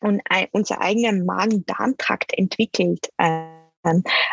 und 0.00 0.22
ein, 0.24 0.48
unser 0.50 0.80
eigener 0.80 1.12
Magen-Darm-Trakt 1.12 2.36
entwickelt. 2.36 3.10
Äh, 3.18 3.46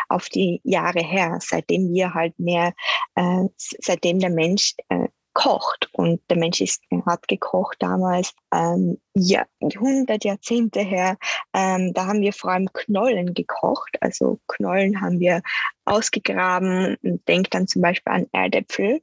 auf 0.08 0.28
die 0.28 0.60
Jahre 0.64 1.00
her, 1.00 1.38
seitdem 1.40 1.92
wir 1.92 2.14
halt 2.14 2.38
mehr, 2.38 2.74
äh, 3.14 3.44
seitdem 3.56 4.18
der 4.18 4.30
Mensch 4.30 4.74
äh, 4.88 5.08
kocht. 5.34 5.90
Und 5.92 6.20
der 6.30 6.38
Mensch 6.38 6.60
ist, 6.60 6.82
hat 7.04 7.28
gekocht 7.28 7.76
damals, 7.80 8.34
ähm, 8.52 9.00
ja, 9.14 9.44
100 9.60 10.24
Jahrzehnte 10.24 10.80
her. 10.80 11.18
Ähm, 11.52 11.92
da 11.92 12.06
haben 12.06 12.22
wir 12.22 12.32
vor 12.32 12.52
allem 12.52 12.72
Knollen 12.72 13.34
gekocht. 13.34 13.96
Also 14.00 14.40
Knollen 14.46 15.00
haben 15.00 15.20
wir 15.20 15.42
ausgegraben. 15.84 16.96
Denkt 17.02 17.52
dann 17.54 17.66
zum 17.66 17.82
Beispiel 17.82 18.12
an 18.12 18.26
Erdäpfel. 18.32 19.02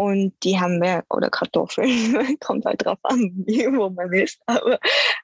Und 0.00 0.32
die 0.44 0.58
haben 0.58 0.80
wir, 0.80 1.04
oder 1.10 1.28
Kartoffeln, 1.28 2.38
kommt 2.40 2.64
halt 2.64 2.86
drauf 2.86 2.98
an, 3.02 3.44
wo 3.46 3.90
man 3.90 4.10
ist. 4.14 4.40
Aber 4.46 4.78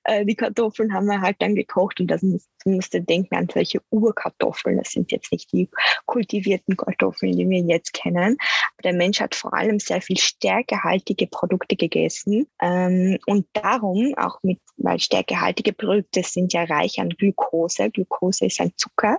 äh, 0.05 0.23
die 0.27 0.35
Kartoffeln 0.35 0.93
haben 0.93 1.07
wir 1.07 1.23
halt 1.23 1.37
dann 1.39 1.55
gekocht 1.55 1.99
und 1.99 2.09
das 2.09 2.21
muss, 2.21 2.47
musste 2.67 3.01
denken 3.01 3.37
an 3.37 3.49
solche 3.51 3.81
Urkartoffeln. 3.89 4.77
Das 4.77 4.91
sind 4.91 5.13
jetzt 5.13 5.33
nicht 5.33 5.51
die 5.51 5.71
kultivierten 6.05 6.77
Kartoffeln, 6.77 7.33
die 7.33 7.49
wir 7.49 7.61
jetzt 7.61 7.95
kennen. 7.95 8.37
Der 8.85 8.93
Mensch 8.93 9.19
hat 9.19 9.35
vor 9.35 9.55
allem 9.55 9.79
sehr 9.79 10.03
viel 10.03 10.19
stärkehaltige 10.19 11.27
Produkte 11.27 11.75
gegessen. 11.77 12.47
Ähm, 12.61 13.17
und 13.25 13.47
darum 13.55 14.13
auch 14.19 14.43
mit, 14.43 14.61
weil 14.77 15.01
stärkehaltige 15.01 15.73
Produkte 15.73 16.23
sind 16.23 16.53
ja 16.53 16.65
reich 16.65 17.01
an 17.01 17.09
Glucose. 17.09 17.91
Glucose 17.91 18.45
ist 18.45 18.61
ein 18.61 18.73
Zucker, 18.77 19.17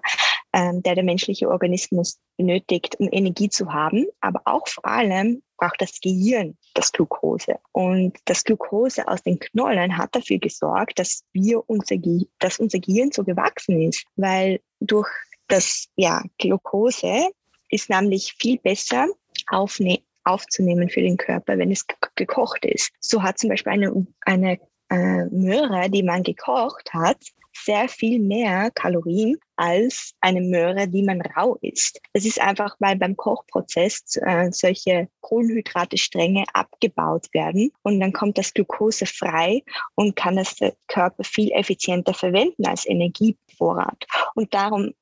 ähm, 0.58 0.82
der 0.82 0.96
der 0.96 1.04
menschliche 1.04 1.50
Organismus 1.50 2.18
benötigt, 2.36 2.96
um 3.00 3.08
Energie 3.12 3.48
zu 3.48 3.72
haben. 3.72 4.08
Aber 4.22 4.42
auch 4.46 4.68
vor 4.68 4.86
allem 4.86 5.44
braucht 5.56 5.80
das 5.80 6.02
Gehirn 6.02 6.58
das 6.74 6.92
Glucose. 6.92 7.60
Und 7.74 8.18
das 8.26 8.44
Glucose 8.44 9.08
aus 9.08 9.22
den 9.22 9.38
Knollen 9.38 9.98
hat 9.98 10.16
dafür 10.16 10.40
gesorgt, 10.40 10.98
dass 10.98 11.24
wir 11.32 11.62
unser, 11.70 11.98
Ge 11.98 12.26
dass 12.40 12.58
unser 12.58 12.80
Gehirn 12.80 13.12
so 13.12 13.24
gewachsen 13.24 13.82
ist, 13.84 14.04
weil 14.16 14.60
durch 14.80 15.10
das 15.48 15.88
ja, 15.96 16.24
Glucose 16.40 17.30
ist 17.70 17.90
nämlich 17.92 18.34
viel 18.40 18.58
besser 18.58 19.08
aufne 19.52 20.00
aufzunehmen 20.24 20.90
für 20.90 21.02
den 21.02 21.18
Körper, 21.18 21.58
wenn 21.58 21.72
es 21.72 21.86
gekocht 22.16 22.66
ist. 22.66 22.92
So 23.00 23.24
hat 23.24 23.38
zum 23.38 23.50
Beispiel 23.50 23.74
eine, 23.74 24.08
eine 24.22 24.60
äh, 24.90 25.26
Möhre, 25.26 25.90
die 25.90 26.04
man 26.04 26.24
gekocht 26.24 26.94
hat, 26.94 27.18
sehr 27.64 27.88
viel 27.90 28.20
mehr 28.20 28.72
Kalorien 28.72 29.38
als 29.56 30.14
eine 30.22 30.42
Möhre, 30.42 30.88
die 30.88 31.04
man 31.04 31.22
rau 31.22 31.58
isst. 31.62 32.00
Das 32.14 32.26
ist 32.26 32.40
einfach, 32.40 32.76
weil 32.80 32.96
beim 32.96 33.18
Kochprozess 33.18 34.04
äh, 34.22 34.52
solche 34.52 35.10
Kohlenhydrate-Stränge 35.22 36.46
abgebaut 36.54 37.28
werden 37.34 37.72
und 37.82 38.00
dann 38.00 38.14
kommt 38.14 38.38
das 38.38 38.54
Glucose 38.54 39.06
frei 39.06 39.64
und 39.96 40.16
kann 40.16 40.36
das 40.36 40.56
der 40.56 40.76
Körper 40.88 41.24
viel 41.24 41.52
effizienter 41.52 42.14
verwenden 42.14 42.66
als 42.68 42.86
Energievorrat. 42.86 44.06
Und 44.36 44.54
darum 44.54 44.94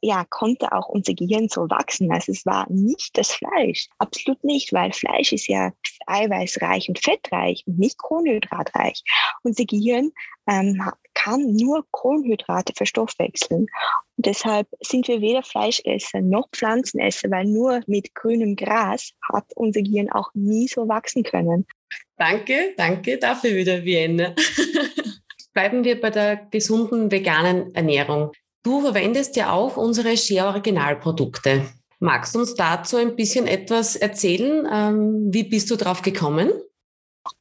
ja, 0.00 0.24
konnte 0.28 0.72
auch 0.72 0.88
unser 0.88 1.14
Gehirn 1.14 1.48
so 1.48 1.68
wachsen. 1.68 2.12
Also 2.12 2.32
es 2.32 2.46
war 2.46 2.66
nicht 2.70 3.16
das 3.18 3.32
Fleisch, 3.32 3.88
absolut 3.98 4.42
nicht, 4.44 4.72
weil 4.72 4.92
Fleisch 4.92 5.32
ist 5.32 5.48
ja 5.48 5.72
eiweißreich 6.06 6.88
und 6.88 6.98
fettreich 6.98 7.64
und 7.66 7.78
nicht 7.78 7.98
kohlenhydratreich. 7.98 9.02
Unser 9.42 9.64
Gehirn 9.64 10.12
ähm, 10.46 10.82
kann 11.24 11.54
nur 11.56 11.84
Kohlenhydrate 11.90 12.72
verstoffwechseln. 12.76 13.66
Und 14.16 14.26
deshalb 14.26 14.68
sind 14.80 15.08
wir 15.08 15.20
weder 15.20 15.42
Fleischesser 15.42 16.20
noch 16.20 16.48
Pflanzenesser, 16.52 17.30
weil 17.30 17.46
nur 17.46 17.80
mit 17.86 18.14
grünem 18.14 18.56
Gras 18.56 19.12
hat 19.32 19.44
unser 19.54 19.82
Gehirn 19.82 20.10
auch 20.10 20.30
nie 20.34 20.68
so 20.68 20.88
wachsen 20.88 21.22
können. 21.22 21.66
Danke, 22.16 22.74
danke 22.76 23.18
dafür 23.18 23.54
wieder, 23.56 23.84
Vienna. 23.84 24.34
Bleiben 25.54 25.84
wir 25.84 26.00
bei 26.00 26.10
der 26.10 26.36
gesunden 26.50 27.10
veganen 27.10 27.74
Ernährung. 27.74 28.32
Du 28.62 28.80
verwendest 28.80 29.36
ja 29.36 29.52
auch 29.52 29.76
unsere 29.76 30.16
Share 30.16 30.48
Originalprodukte. 30.48 31.66
Magst 32.00 32.34
du 32.34 32.40
uns 32.40 32.54
dazu 32.54 32.96
ein 32.96 33.16
bisschen 33.16 33.46
etwas 33.46 33.96
erzählen? 33.96 34.66
Ähm, 34.70 35.28
wie 35.30 35.44
bist 35.44 35.70
du 35.70 35.76
drauf 35.76 36.02
gekommen? 36.02 36.50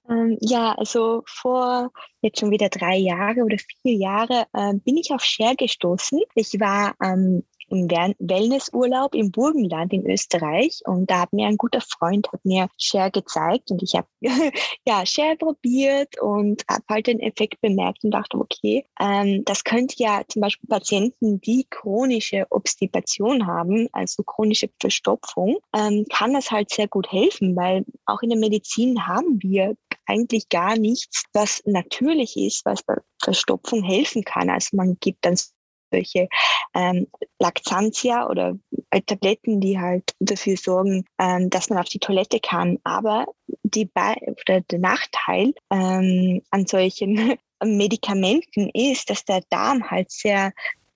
Ähm, 0.10 0.38
ja, 0.42 0.74
also 0.74 1.24
vor 1.26 1.92
jetzt 2.22 2.40
schon 2.40 2.52
wieder 2.52 2.70
drei 2.70 2.98
Jahre 2.98 3.42
oder 3.42 3.58
vier 3.58 3.96
Jahre 3.96 4.46
äh, 4.54 4.74
bin 4.76 4.98
ich 4.98 5.12
auf 5.12 5.24
Share 5.24 5.56
gestoßen. 5.56 6.22
Ich 6.36 6.60
war 6.60 6.96
ähm, 7.02 7.44
im 7.74 7.90
Wellnessurlaub 7.90 9.16
im 9.16 9.32
Burgenland 9.32 9.94
in 9.94 10.10
Österreich 10.10 10.82
und 10.86 11.10
da 11.10 11.22
hat 11.22 11.34
mir 11.34 11.48
ein 11.48 11.58
guter 11.58 11.82
Freund 11.82 12.28
hat 12.32 12.44
mir 12.46 12.68
Share 12.78 13.12
gezeigt 13.12 13.72
und 13.72 13.82
ich 13.82 13.96
habe 13.96 14.08
ja 14.88 15.06
Share 15.06 15.36
probiert 15.36 16.20
und 16.22 16.64
habe 16.70 16.84
halt 16.90 17.08
den 17.08 17.20
Effekt 17.20 17.60
bemerkt 17.62 18.04
und 18.04 18.12
dachte, 18.12 18.38
okay, 18.38 18.86
ähm, 19.00 19.44
das 19.46 19.64
könnte 19.64 19.96
ja 19.98 20.22
zum 20.28 20.42
Beispiel 20.42 20.68
Patienten, 20.68 21.42
die 21.42 21.66
chronische 21.70 22.46
Obstipation 22.50 23.48
haben, 23.48 23.88
also 23.92 24.24
chronische 24.24 24.70
Verstopfung, 24.80 25.58
ähm, 25.76 26.06
kann 26.12 26.34
das 26.34 26.52
halt 26.52 26.70
sehr 26.70 26.88
gut 26.88 27.12
helfen, 27.12 27.56
weil 27.56 27.86
auch 28.06 28.22
in 28.22 28.30
der 28.30 28.40
Medizin 28.40 29.08
haben 29.08 29.40
wir 29.42 29.76
eigentlich 30.06 30.50
gar 30.50 30.78
nichts, 30.78 31.24
was 31.34 31.62
natürlich 31.66 32.36
ist, 32.38 32.66
was 32.66 32.84
bei 32.84 32.96
Verstopfung 33.22 33.84
helfen 33.84 34.24
kann. 34.24 34.50
Also 34.50 34.76
man 34.76 34.98
gibt 35.00 35.26
dann 35.26 35.38
solche 35.94 36.28
ähm, 36.74 37.08
Lactantia 37.40 38.28
oder 38.30 38.58
äh, 38.90 39.02
Tabletten, 39.02 39.62
die 39.62 39.80
halt 39.80 40.16
dafür 40.20 40.58
sorgen, 40.58 41.06
ähm, 41.20 41.50
dass 41.50 41.70
man 41.70 41.80
auf 41.80 41.90
die 41.90 42.00
Toilette 42.00 42.40
kann. 42.40 42.80
Aber 42.84 43.26
die 43.64 43.86
Be 43.86 44.16
oder 44.42 44.62
der 44.62 44.80
Nachteil 44.80 45.54
ähm, 45.72 46.42
an 46.50 46.66
solchen 46.66 47.38
Medikamenten 47.64 48.70
ist, 48.74 49.10
dass 49.10 49.26
der 49.26 49.42
Darm 49.50 49.90
halt 49.90 50.12
sehr 50.12 50.52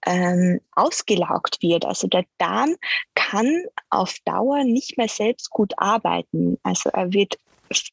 ähm, 0.05 0.59
ausgelaugt 0.71 1.61
wird. 1.61 1.85
Also 1.85 2.07
der 2.07 2.25
Darm 2.37 2.75
kann 3.15 3.63
auf 3.89 4.15
Dauer 4.25 4.63
nicht 4.63 4.97
mehr 4.97 5.09
selbst 5.09 5.49
gut 5.49 5.73
arbeiten. 5.77 6.57
Also 6.63 6.89
er 6.89 7.11
wird 7.13 7.37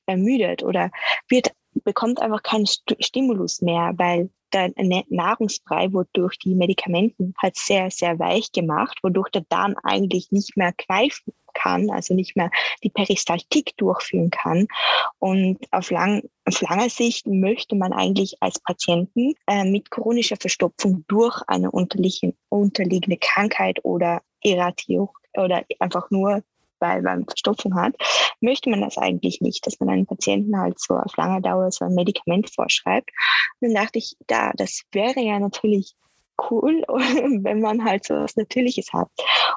ermüdet 0.06 0.62
oder 0.62 0.90
wird, 1.28 1.52
bekommt 1.82 2.20
einfach 2.20 2.42
keinen 2.42 2.66
Stimulus 2.66 3.60
mehr, 3.60 3.92
weil 3.96 4.30
der 4.52 4.72
Nahrungsbrei 5.08 5.92
wurde 5.92 6.08
durch 6.12 6.38
die 6.38 6.54
Medikamenten 6.54 7.34
halt 7.42 7.56
sehr, 7.56 7.90
sehr 7.90 8.18
weich 8.18 8.52
gemacht, 8.52 8.98
wodurch 9.02 9.30
der 9.30 9.44
Darm 9.48 9.74
eigentlich 9.82 10.30
nicht 10.30 10.56
mehr 10.56 10.72
greifen 10.72 11.32
kann, 11.54 11.90
also 11.90 12.14
nicht 12.14 12.36
mehr 12.36 12.50
die 12.82 12.90
Peristaltik 12.90 13.76
durchführen 13.76 14.30
kann. 14.30 14.66
Und 15.18 15.58
auf, 15.72 15.90
lang, 15.90 16.22
auf 16.44 16.60
lange 16.60 16.90
Sicht 16.90 17.26
möchte 17.26 17.74
man 17.74 17.92
eigentlich 17.92 18.36
als 18.40 18.60
Patienten 18.60 19.34
äh, 19.46 19.64
mit 19.64 19.90
chronischer 19.90 20.36
Verstopfung 20.36 21.04
durch 21.08 21.42
eine 21.48 21.70
unterliegende 21.70 23.16
Krankheit 23.20 23.84
oder 23.84 24.22
Erratio 24.42 25.12
oder 25.36 25.64
einfach 25.80 26.10
nur 26.10 26.42
weil 26.80 27.02
man 27.02 27.24
Verstopfung 27.24 27.74
hat, 27.74 27.94
möchte 28.44 28.70
man 28.70 28.80
das 28.82 28.98
eigentlich 28.98 29.40
nicht, 29.40 29.66
dass 29.66 29.80
man 29.80 29.88
einen 29.88 30.06
Patienten 30.06 30.58
halt 30.58 30.78
so 30.78 30.94
auf 30.94 31.16
lange 31.16 31.42
Dauer 31.42 31.70
so 31.72 31.84
ein 31.84 31.94
Medikament 31.94 32.50
vorschreibt. 32.50 33.10
Und 33.60 33.74
dann 33.74 33.84
dachte 33.84 33.98
ich, 33.98 34.16
da, 34.26 34.52
das 34.54 34.82
wäre 34.92 35.20
ja 35.20 35.38
natürlich 35.38 35.94
cool, 36.50 36.82
wenn 36.88 37.60
man 37.60 37.84
halt 37.84 38.04
so 38.04 38.14
was 38.14 38.36
Natürliches 38.36 38.92
hat. 38.92 39.08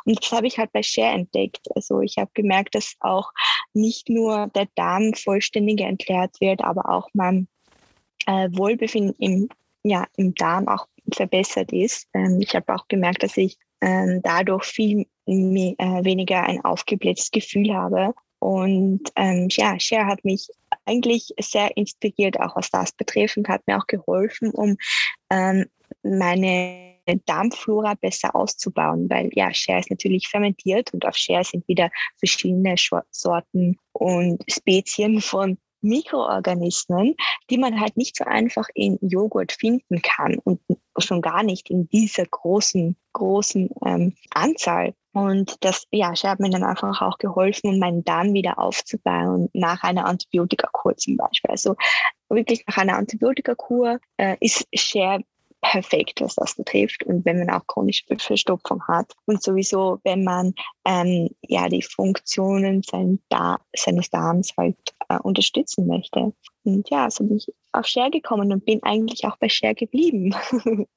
Und 0.06 0.24
das 0.24 0.32
habe 0.32 0.48
ich 0.48 0.58
halt 0.58 0.72
bei 0.72 0.84
Share 0.84 1.14
entdeckt. 1.14 1.68
Also 1.76 2.02
ich 2.02 2.18
habe 2.18 2.32
gemerkt, 2.34 2.76
dass 2.76 2.96
auch 3.00 3.32
nicht 3.74 4.10
nur 4.10 4.48
der 4.56 4.68
Darm 4.76 5.14
vollständig 5.14 5.82
entleert 5.82 6.40
wird, 6.40 6.62
aber 6.64 6.90
auch 6.90 7.10
mein 7.14 7.48
äh, 8.26 8.50
Wohlbefinden 8.52 9.16
im, 9.20 9.50
ja, 9.84 10.06
im 10.16 10.34
Darm 10.36 10.68
auch 10.68 10.88
verbessert 11.14 11.72
ist. 11.72 12.08
Ähm, 12.14 12.40
ich 12.42 12.56
habe 12.56 12.74
auch 12.76 12.88
gemerkt, 12.88 13.24
dass 13.24 13.38
ich 13.38 13.58
ähm, 13.82 14.22
dadurch 14.24 14.66
viel 14.66 15.08
mehr, 15.26 15.76
äh, 15.78 16.04
weniger 16.04 16.44
ein 16.44 16.64
aufgeblähtes 16.64 17.32
Gefühl 17.32 17.74
habe. 17.74 18.14
Und 18.48 19.02
ähm, 19.18 19.50
ja, 19.52 19.78
Cher 19.78 20.06
hat 20.06 20.24
mich 20.24 20.48
eigentlich 20.86 21.34
sehr 21.38 21.76
inspiriert, 21.76 22.40
auch 22.40 22.56
was 22.56 22.72
das 22.72 22.94
betrifft 22.94 23.36
und 23.36 23.50
hat 23.50 23.62
mir 23.68 23.78
auch 23.78 23.88
geholfen, 23.88 24.52
um 24.52 24.78
ähm, 25.30 25.66
meine 26.02 26.96
Darmflora 27.26 27.96
besser 27.96 28.34
auszubauen, 28.34 29.10
weil 29.10 29.32
ja, 29.34 29.54
Share 29.54 29.82
ist 29.82 29.90
natürlich 29.90 30.30
fermentiert 30.30 30.94
und 30.94 31.06
auf 31.06 31.18
Share 31.18 31.44
sind 31.44 31.68
wieder 31.68 31.90
verschiedene 32.20 32.76
Sorten 33.12 33.76
und 33.92 34.42
Spezien 34.50 35.20
von 35.20 35.58
Mikroorganismen, 35.82 37.16
die 37.50 37.58
man 37.58 37.82
halt 37.82 37.98
nicht 37.98 38.16
so 38.16 38.24
einfach 38.24 38.70
in 38.74 38.98
Joghurt 39.02 39.52
finden 39.52 40.02
kann 40.02 40.38
und 40.38 40.62
schon 41.00 41.22
gar 41.22 41.44
nicht 41.44 41.70
in 41.70 41.90
dieser 41.90 42.26
großen, 42.26 42.96
großen 43.12 43.70
ähm, 43.86 44.16
Anzahl. 44.30 44.94
Und 45.18 45.56
das, 45.62 45.88
ja, 45.90 46.14
ich 46.14 46.24
habe 46.26 46.44
mir 46.44 46.52
dann 46.52 46.64
einfach 46.64 47.02
auch 47.02 47.18
geholfen, 47.18 47.72
um 47.72 47.80
meinen 47.80 48.04
Darm 48.04 48.34
wieder 48.34 48.60
aufzubauen 48.60 49.50
nach 49.54 49.82
einer 49.82 50.06
Antibiotikakur 50.06 50.96
zum 50.96 51.18
Beispiel. 51.18 51.50
Also 51.50 51.76
wirklich 52.30 52.64
nach 52.68 52.78
einer 52.78 52.98
Antibiotikakur 52.98 54.00
äh, 54.18 54.38
ist 54.42 54.68
Share 54.76 55.24
perfekt, 55.60 56.22
was 56.22 56.36
das 56.36 56.54
betrifft. 56.54 57.04
Und 57.04 57.26
wenn 57.26 57.40
man 57.40 57.50
auch 57.50 57.66
chronische 57.66 58.04
Verstopfung 58.20 58.84
hat 58.88 59.12
und 59.26 59.42
sowieso, 59.42 60.00
wenn 60.04 60.24
man 60.24 60.54
ähm, 60.86 61.30
ja 61.42 61.68
die 61.68 61.82
Funktionen 61.82 62.84
sein 62.84 63.20
da 63.30 63.60
seines 63.76 64.12
Darms 64.12 64.54
halt 64.56 64.78
äh, 65.10 65.18
unterstützen 65.18 65.88
möchte. 65.88 66.32
Und 66.64 66.92
ja, 66.92 67.10
so 67.10 67.24
bin 67.24 67.38
ich 67.38 67.52
auf 67.72 67.88
Share 67.88 68.12
gekommen 68.12 68.52
und 68.52 68.66
bin 68.66 68.84
eigentlich 68.84 69.26
auch 69.26 69.38
bei 69.38 69.50
Share 69.50 69.74
geblieben. 69.74 70.36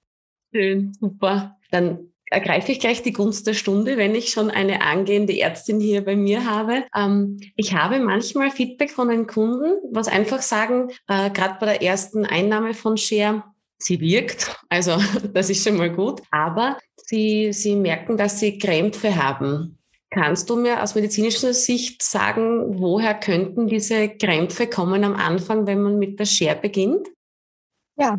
Schön, 0.53 0.93
super. 1.01 1.57
Dann 1.71 2.13
ergreife 2.31 2.73
ich 2.73 2.81
gleich 2.81 3.03
die 3.03 3.13
Gunst 3.13 3.47
der 3.47 3.55
Stunde, 3.55 3.97
wenn 3.97 4.15
ich 4.15 4.31
schon 4.31 4.51
eine 4.51 4.83
angehende 4.83 5.39
Ärztin 5.39 5.81
hier 5.81 6.05
bei 6.05 6.17
mir 6.17 6.49
habe. 6.49 6.85
Ähm, 6.97 7.41
ich 7.57 7.75
habe 7.75 7.99
manchmal 7.99 8.51
Feedback 8.51 8.93
von 8.93 9.09
den 9.09 9.27
Kunden, 9.27 9.79
was 9.93 10.09
einfach 10.09 10.41
sagen, 10.41 10.91
äh, 11.09 11.31
gerade 11.31 11.57
bei 11.61 11.67
der 11.67 11.83
ersten 11.83 12.25
Einnahme 12.25 12.73
von 12.73 12.97
Share, 12.97 13.45
sie 13.79 14.01
wirkt, 14.01 14.57
also 14.69 14.97
das 15.35 15.51
ist 15.51 15.65
schon 15.65 15.77
mal 15.77 15.91
gut, 15.91 16.23
aber 16.31 16.79
sie, 16.97 17.53
sie 17.53 17.75
merken, 17.75 18.17
dass 18.17 18.39
sie 18.39 18.59
Krämpfe 18.59 19.17
haben. 19.17 19.77
Kannst 20.13 20.51
du 20.51 20.57
mir 20.57 20.83
aus 20.83 20.97
medizinischer 20.97 21.55
Sicht 21.55 22.03
sagen, 22.03 22.81
woher 22.81 23.15
könnten 23.15 23.69
diese 23.69 24.09
Krämpfe 24.09 24.67
kommen 24.67 25.05
am 25.05 25.15
Anfang, 25.15 25.67
wenn 25.69 25.83
man 25.83 25.99
mit 25.99 26.19
der 26.19 26.25
Share 26.25 26.57
beginnt? 26.57 27.07
Ja, 28.01 28.19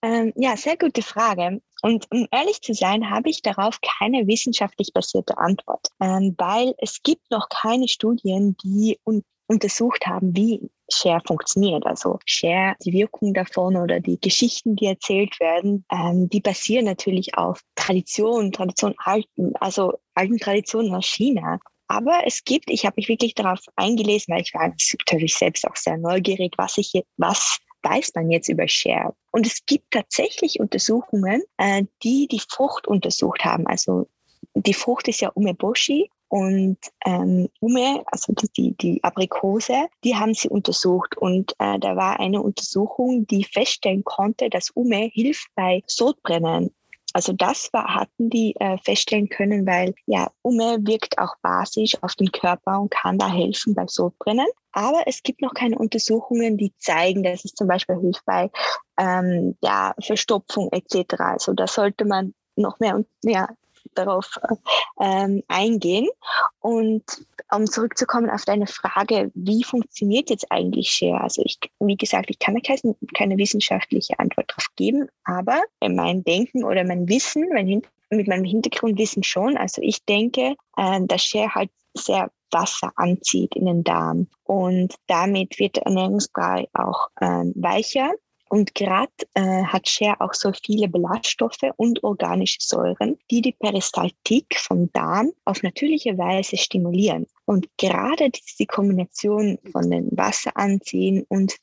ähm, 0.00 0.32
ja, 0.34 0.56
sehr 0.56 0.78
gute 0.78 1.02
Frage. 1.02 1.60
Und 1.82 2.06
um 2.10 2.26
ehrlich 2.30 2.62
zu 2.62 2.72
sein, 2.72 3.10
habe 3.10 3.28
ich 3.28 3.42
darauf 3.42 3.78
keine 3.82 4.26
wissenschaftlich 4.26 4.94
basierte 4.94 5.36
Antwort, 5.36 5.88
ähm, 6.00 6.34
weil 6.38 6.74
es 6.78 7.02
gibt 7.02 7.30
noch 7.30 7.50
keine 7.50 7.86
Studien, 7.86 8.56
die 8.64 8.98
un 9.04 9.22
untersucht 9.46 10.06
haben, 10.06 10.34
wie 10.36 10.70
Share 10.92 11.20
funktioniert. 11.26 11.84
Also 11.84 12.20
Share, 12.24 12.76
die 12.84 12.92
Wirkung 12.92 13.34
davon 13.34 13.76
oder 13.76 13.98
die 13.98 14.18
Geschichten, 14.20 14.76
die 14.76 14.86
erzählt 14.86 15.40
werden, 15.40 15.84
ähm, 15.90 16.28
die 16.28 16.40
basieren 16.40 16.84
natürlich 16.84 17.36
auf 17.36 17.60
Tradition, 17.74 18.52
Tradition 18.52 18.94
alten, 18.98 19.54
also 19.56 19.94
alten 20.14 20.38
Traditionen 20.38 20.94
aus 20.94 21.06
China. 21.06 21.58
Aber 21.88 22.22
es 22.24 22.44
gibt, 22.44 22.70
ich 22.70 22.86
habe 22.86 22.94
mich 22.96 23.08
wirklich 23.08 23.34
darauf 23.34 23.58
eingelesen, 23.74 24.32
weil 24.32 24.42
ich 24.42 24.54
war 24.54 24.68
natürlich 24.68 25.34
selbst 25.34 25.66
auch 25.66 25.74
sehr 25.76 25.98
neugierig, 25.98 26.54
was 26.56 26.78
ich, 26.78 26.92
was 27.16 27.58
weiß 27.82 28.12
man 28.14 28.30
jetzt 28.30 28.48
über 28.48 28.68
Share? 28.68 29.14
Und 29.30 29.46
es 29.46 29.64
gibt 29.66 29.90
tatsächlich 29.90 30.60
Untersuchungen, 30.60 31.42
äh, 31.56 31.84
die 32.02 32.28
die 32.28 32.42
Frucht 32.48 32.86
untersucht 32.86 33.44
haben. 33.44 33.66
Also 33.66 34.08
die 34.54 34.74
Frucht 34.74 35.08
ist 35.08 35.20
ja 35.20 35.30
Umeboshi 35.30 36.10
und 36.28 36.78
ähm, 37.04 37.48
Ume, 37.60 38.04
also 38.06 38.32
die, 38.56 38.76
die 38.76 39.02
Aprikose, 39.02 39.88
die 40.04 40.14
haben 40.14 40.32
sie 40.34 40.48
untersucht. 40.48 41.16
Und 41.16 41.52
äh, 41.58 41.78
da 41.78 41.96
war 41.96 42.20
eine 42.20 42.40
Untersuchung, 42.40 43.26
die 43.26 43.42
feststellen 43.42 44.04
konnte, 44.04 44.48
dass 44.48 44.70
Ume 44.70 45.10
hilft 45.12 45.48
bei 45.56 45.82
Sodbrennen. 45.86 46.70
Also 47.12 47.32
das 47.32 47.68
war, 47.72 47.94
hatten 47.94 48.30
die 48.30 48.54
äh, 48.60 48.78
feststellen 48.78 49.28
können, 49.28 49.66
weil 49.66 49.94
ja, 50.06 50.30
Ume 50.42 50.78
wirkt 50.82 51.18
auch 51.18 51.34
basisch 51.42 51.96
auf 52.02 52.14
den 52.14 52.30
Körper 52.30 52.80
und 52.80 52.90
kann 52.90 53.18
da 53.18 53.28
helfen 53.28 53.74
bei 53.74 53.86
Sodbrennen. 53.86 54.46
Aber 54.72 55.02
es 55.06 55.22
gibt 55.22 55.42
noch 55.42 55.54
keine 55.54 55.76
Untersuchungen, 55.76 56.56
die 56.56 56.72
zeigen, 56.78 57.22
dass 57.22 57.44
es 57.44 57.52
zum 57.54 57.66
Beispiel 57.66 57.96
hilft 57.96 58.24
bei 58.24 58.50
ähm, 58.98 59.56
ja, 59.62 59.94
Verstopfung 60.00 60.70
etc. 60.72 61.14
Also 61.18 61.52
da 61.52 61.66
sollte 61.66 62.04
man 62.04 62.34
noch 62.56 62.78
mehr 62.78 63.02
ja, 63.24 63.48
darauf 63.94 64.38
ähm, 65.00 65.42
eingehen. 65.48 66.08
Und 66.60 67.04
um 67.52 67.66
zurückzukommen 67.66 68.30
auf 68.30 68.44
deine 68.44 68.66
Frage, 68.66 69.30
wie 69.34 69.64
funktioniert 69.64 70.30
jetzt 70.30 70.50
eigentlich 70.50 70.90
Share? 70.90 71.20
Also 71.20 71.42
ich, 71.44 71.58
wie 71.80 71.96
gesagt, 71.96 72.30
ich 72.30 72.38
kann 72.38 72.54
da 72.54 72.60
keine, 72.60 72.94
keine 73.14 73.36
wissenschaftliche 73.38 74.18
Antwort 74.18 74.50
darauf 74.50 74.66
geben, 74.76 75.08
aber 75.24 75.60
mein 75.80 76.22
Denken 76.24 76.64
oder 76.64 76.84
mein 76.84 77.08
Wissen, 77.08 77.48
mein, 77.52 77.82
mit 78.10 78.28
meinem 78.28 78.44
Hintergrundwissen 78.44 79.22
schon. 79.22 79.56
Also 79.56 79.82
ich 79.82 80.04
denke, 80.04 80.54
äh, 80.76 81.00
dass 81.02 81.24
Share 81.24 81.54
halt 81.54 81.70
sehr 81.94 82.30
Wasser 82.52 82.92
anzieht 82.96 83.54
in 83.54 83.66
den 83.66 83.84
Darm 83.84 84.26
und 84.44 84.94
damit 85.06 85.58
wird 85.58 85.76
der 85.76 85.84
Ernährungsbrei 85.84 86.68
auch 86.72 87.08
äh, 87.20 87.44
weicher 87.54 88.12
und 88.50 88.74
gerade 88.74 89.12
äh, 89.34 89.62
hat 89.62 89.88
Share 89.88 90.20
auch 90.20 90.34
so 90.34 90.52
viele 90.52 90.88
Ballaststoffe 90.88 91.70
und 91.76 92.02
organische 92.02 92.58
Säuren, 92.60 93.16
die 93.30 93.40
die 93.42 93.52
Peristaltik 93.52 94.56
vom 94.56 94.92
Darm 94.92 95.30
auf 95.44 95.62
natürliche 95.62 96.18
Weise 96.18 96.56
stimulieren. 96.56 97.26
Und 97.44 97.68
gerade 97.78 98.30
die 98.58 98.66
Kombination 98.66 99.58
von 99.70 99.88
den 99.88 100.08
Wasser 100.16 100.50
anziehen 100.56 101.24
und 101.28 101.56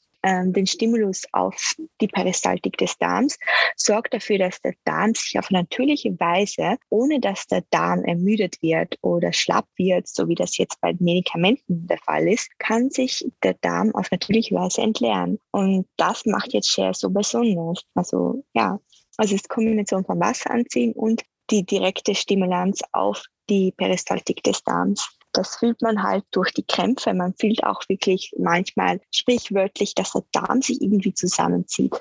den 0.46 0.68
Stimulus 0.68 1.24
auf 1.32 1.76
die 2.02 2.08
Peristaltik 2.08 2.78
des 2.78 2.98
Darms, 2.98 3.38
sorgt 3.76 4.14
dafür, 4.14 4.40
dass 4.40 4.62
der 4.62 4.74
Darm 4.84 5.14
sich 5.14 5.38
auf 5.40 5.52
natürliche 5.52 6.20
Weise, 6.20 6.78
ohne 6.90 7.20
dass 7.20 7.48
der 7.48 7.64
Darm 7.70 8.04
ermüdet 8.04 8.62
wird 8.62 8.98
oder 9.02 9.34
schlapp 9.34 9.68
wird, 9.76 10.08
so 10.08 10.28
wie 10.28 10.36
das 10.36 10.58
jetzt 10.58 10.80
bei 10.82 10.96
Medikamenten 11.00 11.88
der 11.88 11.98
Fall 12.00 12.28
ist, 12.28 12.50
kann 12.60 12.90
sich 12.90 13.26
der 13.44 13.56
Darm 13.56 13.94
auf 13.96 14.12
natürliche 14.12 14.56
Weise 14.56 14.82
entleeren. 14.82 15.40
Und 15.52 15.88
das 15.98 16.26
macht 16.26 16.54
jetzt 16.54 16.70
Share 16.70 16.94
so 16.94 17.10
besonders. 17.10 17.84
Also 17.94 18.44
ja, 18.54 18.80
also 19.18 19.36
es 19.36 19.42
ist 19.42 19.50
Kombination 19.50 20.06
von 20.06 20.20
Wasser 20.20 20.52
anziehen 20.52 20.94
und 20.94 21.24
die 21.50 21.66
direkte 21.66 22.14
Stimulanz 22.14 22.82
auf 22.92 23.24
die 23.50 23.72
Peristaltik 23.72 24.44
des 24.44 24.64
Darms. 24.64 25.17
Das 25.38 25.58
fühlt 25.58 25.82
man 25.84 26.02
halt 26.02 26.24
durch 26.32 26.52
die 26.52 26.66
Krämpfe. 26.66 27.14
Man 27.14 27.36
fühlt 27.40 27.64
auch 27.64 27.82
wirklich 27.88 28.34
manchmal 28.40 29.00
sprichwörtlich, 29.14 29.94
dass 29.94 30.14
der 30.14 30.24
Darm 30.32 30.62
sich 30.64 30.82
irgendwie 30.82 31.14
zusammenzieht. 31.14 31.94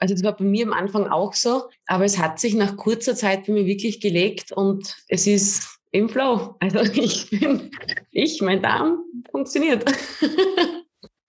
Also 0.00 0.14
das 0.14 0.24
war 0.24 0.36
bei 0.36 0.44
mir 0.44 0.66
am 0.66 0.72
Anfang 0.72 1.06
auch 1.06 1.32
so, 1.32 1.62
aber 1.86 2.04
es 2.04 2.18
hat 2.18 2.40
sich 2.40 2.54
nach 2.54 2.76
kurzer 2.76 3.14
Zeit 3.14 3.46
bei 3.46 3.52
mir 3.52 3.66
wirklich 3.66 4.00
gelegt 4.00 4.50
und 4.50 4.96
es 5.06 5.28
ist 5.28 5.78
im 5.92 6.08
Flow. 6.08 6.56
Also 6.58 6.80
ich 6.94 7.30
bin, 7.30 7.70
ich, 8.10 8.42
mein 8.42 8.60
Darm 8.60 9.04
funktioniert. 9.30 9.84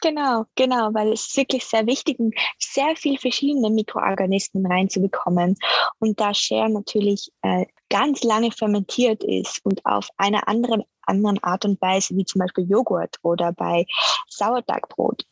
Genau, 0.04 0.44
genau, 0.56 0.94
weil 0.94 1.14
es 1.14 1.28
ist 1.28 1.38
wirklich 1.38 1.64
sehr 1.64 1.88
wichtig, 1.88 2.18
sehr 2.60 2.94
viel 2.98 3.18
verschiedene 3.18 3.70
Mikroorganismen 3.70 4.66
reinzubekommen. 4.66 5.56
Und 6.00 6.20
da 6.20 6.34
Share 6.34 6.70
natürlich 6.70 7.32
äh, 7.42 7.66
ganz 7.94 8.24
lange 8.24 8.52
fermentiert 8.52 9.24
ist 9.24 9.60
und 9.64 9.86
auf 9.86 10.10
einer 10.18 10.48
anderen, 10.48 10.84
anderen 11.04 11.42
Art 11.44 11.64
und 11.64 11.80
Weise, 11.80 12.16
wie 12.16 12.26
zum 12.26 12.40
Beispiel 12.40 12.68
Joghurt 12.68 13.18
oder 13.22 13.54
bei 13.54 13.86
Sauerteigbrot, 14.28 15.28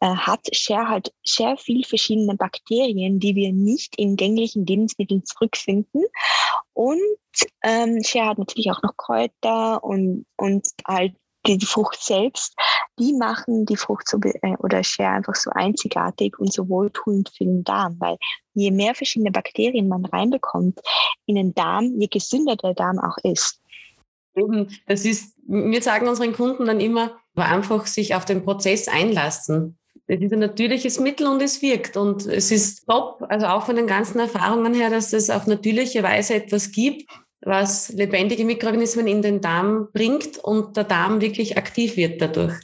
äh, 0.00 0.06
hat 0.06 0.40
Share 0.50 0.88
halt 0.88 1.12
sehr 1.24 1.58
viel 1.58 1.84
verschiedene 1.84 2.34
Bakterien, 2.34 3.20
die 3.20 3.34
wir 3.34 3.52
nicht 3.52 3.98
in 3.98 4.16
gänglichen 4.16 4.64
Lebensmitteln 4.64 5.26
zurückfinden. 5.26 6.04
Und 6.72 7.00
ähm, 7.62 8.02
Share 8.02 8.30
hat 8.30 8.38
natürlich 8.38 8.70
auch 8.70 8.82
noch 8.82 8.96
Kräuter 8.96 9.84
und, 9.84 10.24
und 10.36 10.66
halt 10.88 11.16
die 11.46 11.66
Frucht 11.66 12.02
selbst, 12.02 12.54
die 12.98 13.12
machen 13.12 13.66
die 13.66 13.76
Frucht 13.76 14.08
so, 14.08 14.18
äh, 14.22 14.56
oder 14.58 14.82
Share 14.82 15.10
einfach 15.16 15.34
so 15.34 15.50
einzigartig 15.50 16.38
und 16.38 16.52
so 16.52 16.68
wohltuend 16.68 17.30
für 17.36 17.44
den 17.44 17.64
Darm, 17.64 17.96
weil 17.98 18.16
je 18.54 18.70
mehr 18.70 18.94
verschiedene 18.94 19.30
Bakterien 19.30 19.88
man 19.88 20.04
reinbekommt 20.04 20.80
in 21.26 21.36
den 21.36 21.54
Darm, 21.54 22.00
je 22.00 22.08
gesünder 22.08 22.56
der 22.56 22.74
Darm 22.74 22.98
auch 22.98 23.18
ist. 23.22 23.60
Das 24.86 25.04
ist, 25.04 25.34
wir 25.46 25.82
sagen 25.82 26.08
unseren 26.08 26.32
Kunden 26.32 26.66
dann 26.66 26.80
immer, 26.80 27.18
einfach 27.34 27.86
sich 27.86 28.14
auf 28.14 28.24
den 28.24 28.44
Prozess 28.44 28.88
einlassen. 28.88 29.78
Es 30.06 30.20
ist 30.20 30.32
ein 30.32 30.38
natürliches 30.38 31.00
Mittel 31.00 31.26
und 31.26 31.42
es 31.42 31.62
wirkt 31.62 31.96
und 31.96 32.26
es 32.26 32.50
ist 32.52 32.86
top, 32.86 33.24
also 33.28 33.46
auch 33.46 33.66
von 33.66 33.76
den 33.76 33.86
ganzen 33.86 34.20
Erfahrungen 34.20 34.72
her, 34.74 34.88
dass 34.88 35.12
es 35.12 35.30
auf 35.30 35.46
natürliche 35.46 36.02
Weise 36.02 36.34
etwas 36.34 36.70
gibt, 36.70 37.10
was 37.46 37.90
lebendige 37.90 38.44
Mikroorganismen 38.44 39.06
in 39.06 39.22
den 39.22 39.40
Darm 39.40 39.88
bringt 39.92 40.38
und 40.38 40.76
der 40.76 40.84
Darm 40.84 41.20
wirklich 41.20 41.56
aktiv 41.56 41.96
wird 41.96 42.20
dadurch. 42.20 42.54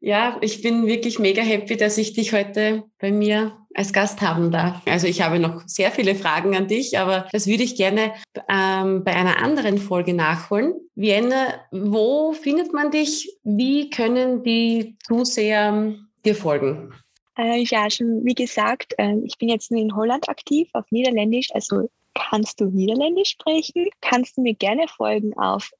Ja, 0.00 0.36
ich 0.40 0.62
bin 0.62 0.86
wirklich 0.86 1.18
mega 1.18 1.42
happy, 1.42 1.76
dass 1.76 1.96
ich 1.96 2.12
dich 2.12 2.32
heute 2.32 2.84
bei 2.98 3.12
mir 3.12 3.56
als 3.74 3.92
Gast 3.92 4.20
haben 4.20 4.50
darf. 4.50 4.82
Also 4.86 5.06
ich 5.06 5.22
habe 5.22 5.38
noch 5.38 5.62
sehr 5.66 5.90
viele 5.90 6.14
Fragen 6.14 6.56
an 6.56 6.66
dich, 6.66 6.98
aber 6.98 7.28
das 7.32 7.46
würde 7.46 7.62
ich 7.62 7.76
gerne 7.76 8.12
ähm, 8.48 9.04
bei 9.04 9.14
einer 9.14 9.38
anderen 9.42 9.78
Folge 9.78 10.12
nachholen. 10.12 10.74
Vienna, 10.94 11.54
wo 11.70 12.32
findet 12.32 12.72
man 12.72 12.90
dich? 12.90 13.38
Wie 13.44 13.90
können 13.90 14.42
die 14.42 14.96
Zuseher 15.06 15.94
dir 16.24 16.34
folgen? 16.34 16.92
Äh, 17.38 17.64
ja, 17.64 17.88
schon 17.90 18.24
wie 18.24 18.34
gesagt, 18.34 18.94
äh, 18.98 19.14
ich 19.24 19.36
bin 19.38 19.48
jetzt 19.48 19.70
nur 19.70 19.80
in 19.80 19.94
Holland 19.94 20.28
aktiv, 20.28 20.68
auf 20.72 20.86
Niederländisch, 20.90 21.48
also 21.52 21.90
kannst 22.16 22.60
du 22.60 22.66
Niederländisch 22.66 23.30
sprechen, 23.30 23.88
kannst 24.00 24.36
du 24.36 24.42
mir 24.42 24.54
gerne 24.54 24.86
folgen 24.88 25.32
auf 25.38 25.70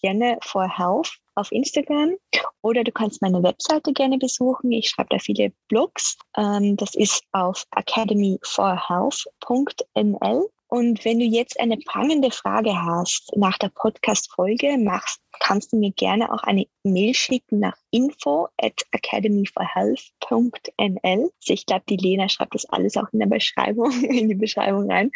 Fienne 0.00 0.38
auf 1.34 1.50
Instagram 1.50 2.16
oder 2.62 2.84
du 2.84 2.92
kannst 2.92 3.22
meine 3.22 3.42
Webseite 3.42 3.92
gerne 3.92 4.18
besuchen. 4.18 4.70
Ich 4.72 4.90
schreibe 4.90 5.08
da 5.10 5.18
viele 5.18 5.52
Blogs. 5.68 6.16
Ähm, 6.36 6.76
das 6.76 6.94
ist 6.94 7.24
auf 7.32 7.64
academyforhealth.nl. 7.74 10.48
Und 10.72 11.04
wenn 11.04 11.18
du 11.18 11.26
jetzt 11.26 11.60
eine 11.60 11.76
prangende 11.76 12.30
Frage 12.30 12.74
hast 12.74 13.30
nach 13.36 13.58
der 13.58 13.68
Podcast-Folge, 13.68 14.78
kannst 15.38 15.70
du 15.70 15.76
mir 15.76 15.92
gerne 15.92 16.32
auch 16.32 16.42
eine 16.44 16.66
Mail 16.82 17.12
schicken 17.12 17.58
nach 17.58 17.76
info 17.90 18.48
at 18.56 18.80
academyforhealth.nl. 18.92 21.30
Ich 21.44 21.66
glaube, 21.66 21.84
die 21.90 21.98
Lena 21.98 22.30
schreibt 22.30 22.54
das 22.54 22.64
alles 22.64 22.96
auch 22.96 23.12
in 23.12 23.18
der 23.18 23.26
Beschreibung, 23.26 23.90
in 24.02 24.30
die 24.30 24.34
Beschreibung 24.34 24.90
rein. 24.90 25.10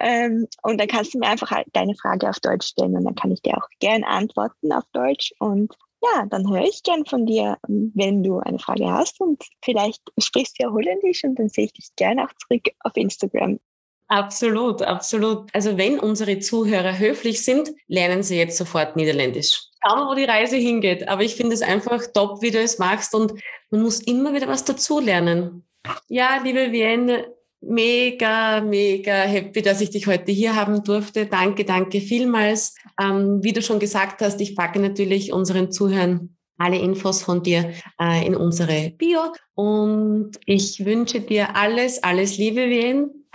Ähm, 0.00 0.48
und 0.64 0.80
dann 0.80 0.88
kannst 0.88 1.14
du 1.14 1.20
mir 1.20 1.28
einfach 1.28 1.52
halt 1.52 1.68
deine 1.74 1.94
Frage 1.94 2.28
auf 2.28 2.40
Deutsch 2.40 2.66
stellen 2.66 2.96
und 2.96 3.04
dann 3.04 3.14
kann 3.14 3.30
ich 3.30 3.42
dir 3.42 3.56
auch 3.56 3.68
gerne 3.78 4.04
antworten 4.04 4.72
auf 4.72 4.82
Deutsch. 4.92 5.32
Und 5.38 5.76
ja, 6.02 6.26
dann 6.26 6.50
höre 6.50 6.64
ich 6.64 6.82
gern 6.82 7.06
von 7.06 7.24
dir, 7.24 7.56
wenn 7.68 8.24
du 8.24 8.40
eine 8.40 8.58
Frage 8.58 8.90
hast 8.90 9.20
und 9.20 9.44
vielleicht 9.62 10.02
sprichst 10.18 10.58
du 10.58 10.64
ja 10.64 10.72
Holländisch 10.72 11.22
und 11.22 11.38
dann 11.38 11.50
sehe 11.50 11.66
ich 11.66 11.74
dich 11.74 11.94
gerne 11.94 12.24
auch 12.24 12.32
zurück 12.34 12.64
auf 12.80 12.96
Instagram. 12.96 13.60
Absolut, 14.08 14.80
absolut. 14.80 15.54
Also 15.54 15.76
wenn 15.76 16.00
unsere 16.00 16.38
Zuhörer 16.38 16.98
höflich 16.98 17.44
sind, 17.44 17.70
lernen 17.88 18.22
sie 18.22 18.38
jetzt 18.38 18.56
sofort 18.56 18.96
Niederländisch. 18.96 19.68
Schauen, 19.86 20.08
wo 20.08 20.14
die 20.14 20.24
Reise 20.24 20.56
hingeht. 20.56 21.06
Aber 21.08 21.22
ich 21.22 21.34
finde 21.34 21.54
es 21.54 21.62
einfach 21.62 22.02
top, 22.14 22.40
wie 22.40 22.50
du 22.50 22.58
es 22.58 22.78
machst 22.78 23.14
und 23.14 23.34
man 23.70 23.82
muss 23.82 24.00
immer 24.00 24.34
wieder 24.34 24.48
was 24.48 24.64
dazulernen. 24.64 25.64
Ja, 26.08 26.40
liebe 26.42 26.72
Vienne, 26.72 27.26
mega, 27.60 28.60
mega 28.62 29.12
happy, 29.12 29.60
dass 29.60 29.82
ich 29.82 29.90
dich 29.90 30.06
heute 30.06 30.32
hier 30.32 30.56
haben 30.56 30.82
durfte. 30.82 31.26
Danke, 31.26 31.64
danke 31.64 32.00
vielmals. 32.00 32.74
Ähm, 33.00 33.40
wie 33.42 33.52
du 33.52 33.60
schon 33.60 33.78
gesagt 33.78 34.22
hast, 34.22 34.40
ich 34.40 34.56
packe 34.56 34.80
natürlich 34.80 35.32
unseren 35.34 35.70
Zuhörern 35.70 36.34
alle 36.56 36.78
Infos 36.78 37.22
von 37.22 37.42
dir 37.42 37.72
äh, 38.00 38.26
in 38.26 38.34
unsere 38.34 38.90
Bio 38.90 39.32
und 39.54 40.32
ich 40.44 40.84
wünsche 40.84 41.20
dir 41.20 41.54
alles, 41.54 42.02
alles 42.02 42.36
Liebe, 42.36 42.68
Wien. 42.68 43.28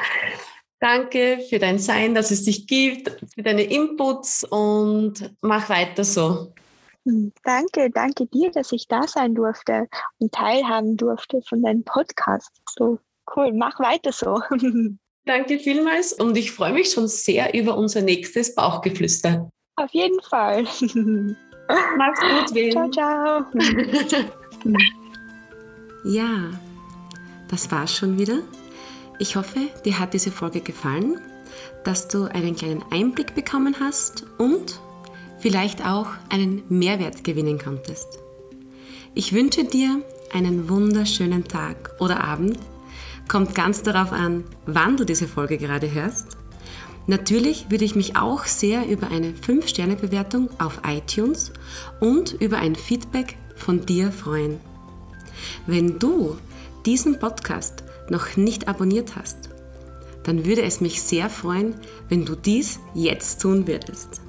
Danke 0.84 1.40
für 1.48 1.60
dein 1.60 1.80
Sein, 1.80 2.14
dass 2.14 2.30
es 2.30 2.44
dich 2.44 2.68
gibt, 2.68 3.10
für 3.34 3.42
deine 3.42 3.64
Inputs 3.64 4.44
und 4.44 5.34
mach 5.40 5.70
weiter 5.70 6.04
so. 6.04 6.52
Hm, 7.06 7.32
danke, 7.46 7.90
danke 7.90 8.26
dir, 8.26 8.52
dass 8.52 8.74
ich 8.74 8.90
da 8.90 9.08
sein 9.08 9.34
durfte 9.34 9.88
und 10.20 10.34
teilhaben 10.34 10.98
durfte 10.98 11.42
von 11.48 11.64
deinem 11.64 11.86
Podcast. 11.86 12.52
So 12.78 13.00
cool, 13.34 13.54
mach 13.54 13.80
weiter 13.80 14.12
so. 14.12 14.42
Danke 15.26 15.58
vielmals 15.58 16.12
und 16.12 16.36
ich 16.36 16.52
freue 16.52 16.74
mich 16.74 16.92
schon 16.92 17.08
sehr 17.08 17.54
über 17.54 17.78
unser 17.78 18.02
nächstes 18.02 18.54
Bauchgeflüster. 18.54 19.50
Auf 19.78 19.92
jeden 19.94 20.22
Fall. 20.24 20.64
Mach's 21.98 22.20
gut, 22.20 22.54
Will. 22.54 22.72
Ciao, 22.72 22.90
ciao. 22.92 23.46
ja, 26.04 26.52
das 27.50 27.72
war's 27.72 27.96
schon 27.96 28.20
wieder. 28.20 28.40
Ich 29.24 29.38
hoffe, 29.38 29.70
dir 29.86 30.00
hat 30.00 30.14
diese 30.14 30.34
Folge 30.34 30.60
gefallen, 30.60 31.18
dass 31.86 32.10
du 32.10 32.26
einen 32.26 32.58
kleinen 32.58 32.84
Einblick 32.92 33.34
bekommen 33.36 33.78
hast 33.80 34.26
und 34.38 34.82
vielleicht 35.40 35.86
auch 35.86 36.08
einen 36.28 36.64
Mehrwert 36.68 37.24
gewinnen 37.24 37.58
konntest. 37.58 38.20
Ich 39.16 39.32
wünsche 39.32 39.64
dir 39.64 40.02
einen 40.34 40.68
wunderschönen 40.68 41.46
Tag 41.46 41.92
oder 42.02 42.22
Abend. 42.22 42.60
Kommt 43.30 43.56
ganz 43.56 43.82
darauf 43.82 44.12
an, 44.12 44.44
wann 44.66 44.98
du 44.98 45.06
diese 45.06 45.30
Folge 45.30 45.58
gerade 45.58 45.90
hörst. 45.94 46.36
Natürlich 47.08 47.72
würde 47.72 47.86
ich 47.86 47.96
mich 47.96 48.18
auch 48.18 48.44
sehr 48.44 48.90
über 48.90 49.08
eine 49.08 49.32
5-Sterne-Bewertung 49.32 50.50
auf 50.60 50.82
iTunes 50.86 51.54
und 52.02 52.34
über 52.42 52.58
ein 52.58 52.76
Feedback 52.76 53.38
von 53.56 53.86
dir 53.86 54.12
freuen. 54.12 54.60
Wenn 55.66 55.98
du 55.98 56.36
diesen 56.86 57.20
Podcast 57.20 57.83
noch 58.10 58.38
nicht 58.38 58.68
abonniert 58.68 59.16
hast, 59.16 59.50
dann 60.24 60.46
würde 60.46 60.64
es 60.64 60.82
mich 60.82 61.02
sehr 61.02 61.30
freuen, 61.30 61.76
wenn 62.10 62.26
du 62.26 62.36
dies 62.36 62.80
jetzt 62.94 63.42
tun 63.42 63.68
würdest. 63.68 64.22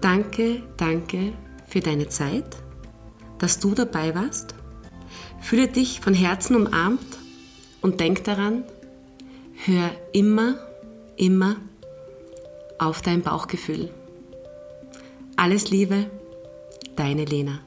Danke, 0.00 0.62
danke 0.76 1.32
für 1.66 1.80
deine 1.80 2.08
Zeit, 2.08 2.56
dass 3.38 3.58
du 3.58 3.74
dabei 3.74 4.14
warst. 4.14 4.54
Fühle 5.40 5.68
dich 5.68 6.00
von 6.00 6.14
Herzen 6.14 6.56
umarmt 6.56 7.18
und 7.82 8.00
denk 8.00 8.24
daran, 8.24 8.64
hör 9.64 9.90
immer, 10.12 10.56
immer 11.16 11.56
auf 12.78 13.02
dein 13.02 13.22
Bauchgefühl. 13.22 13.90
Alles 15.36 15.70
Liebe, 15.70 16.10
deine 16.96 17.24
Lena. 17.24 17.65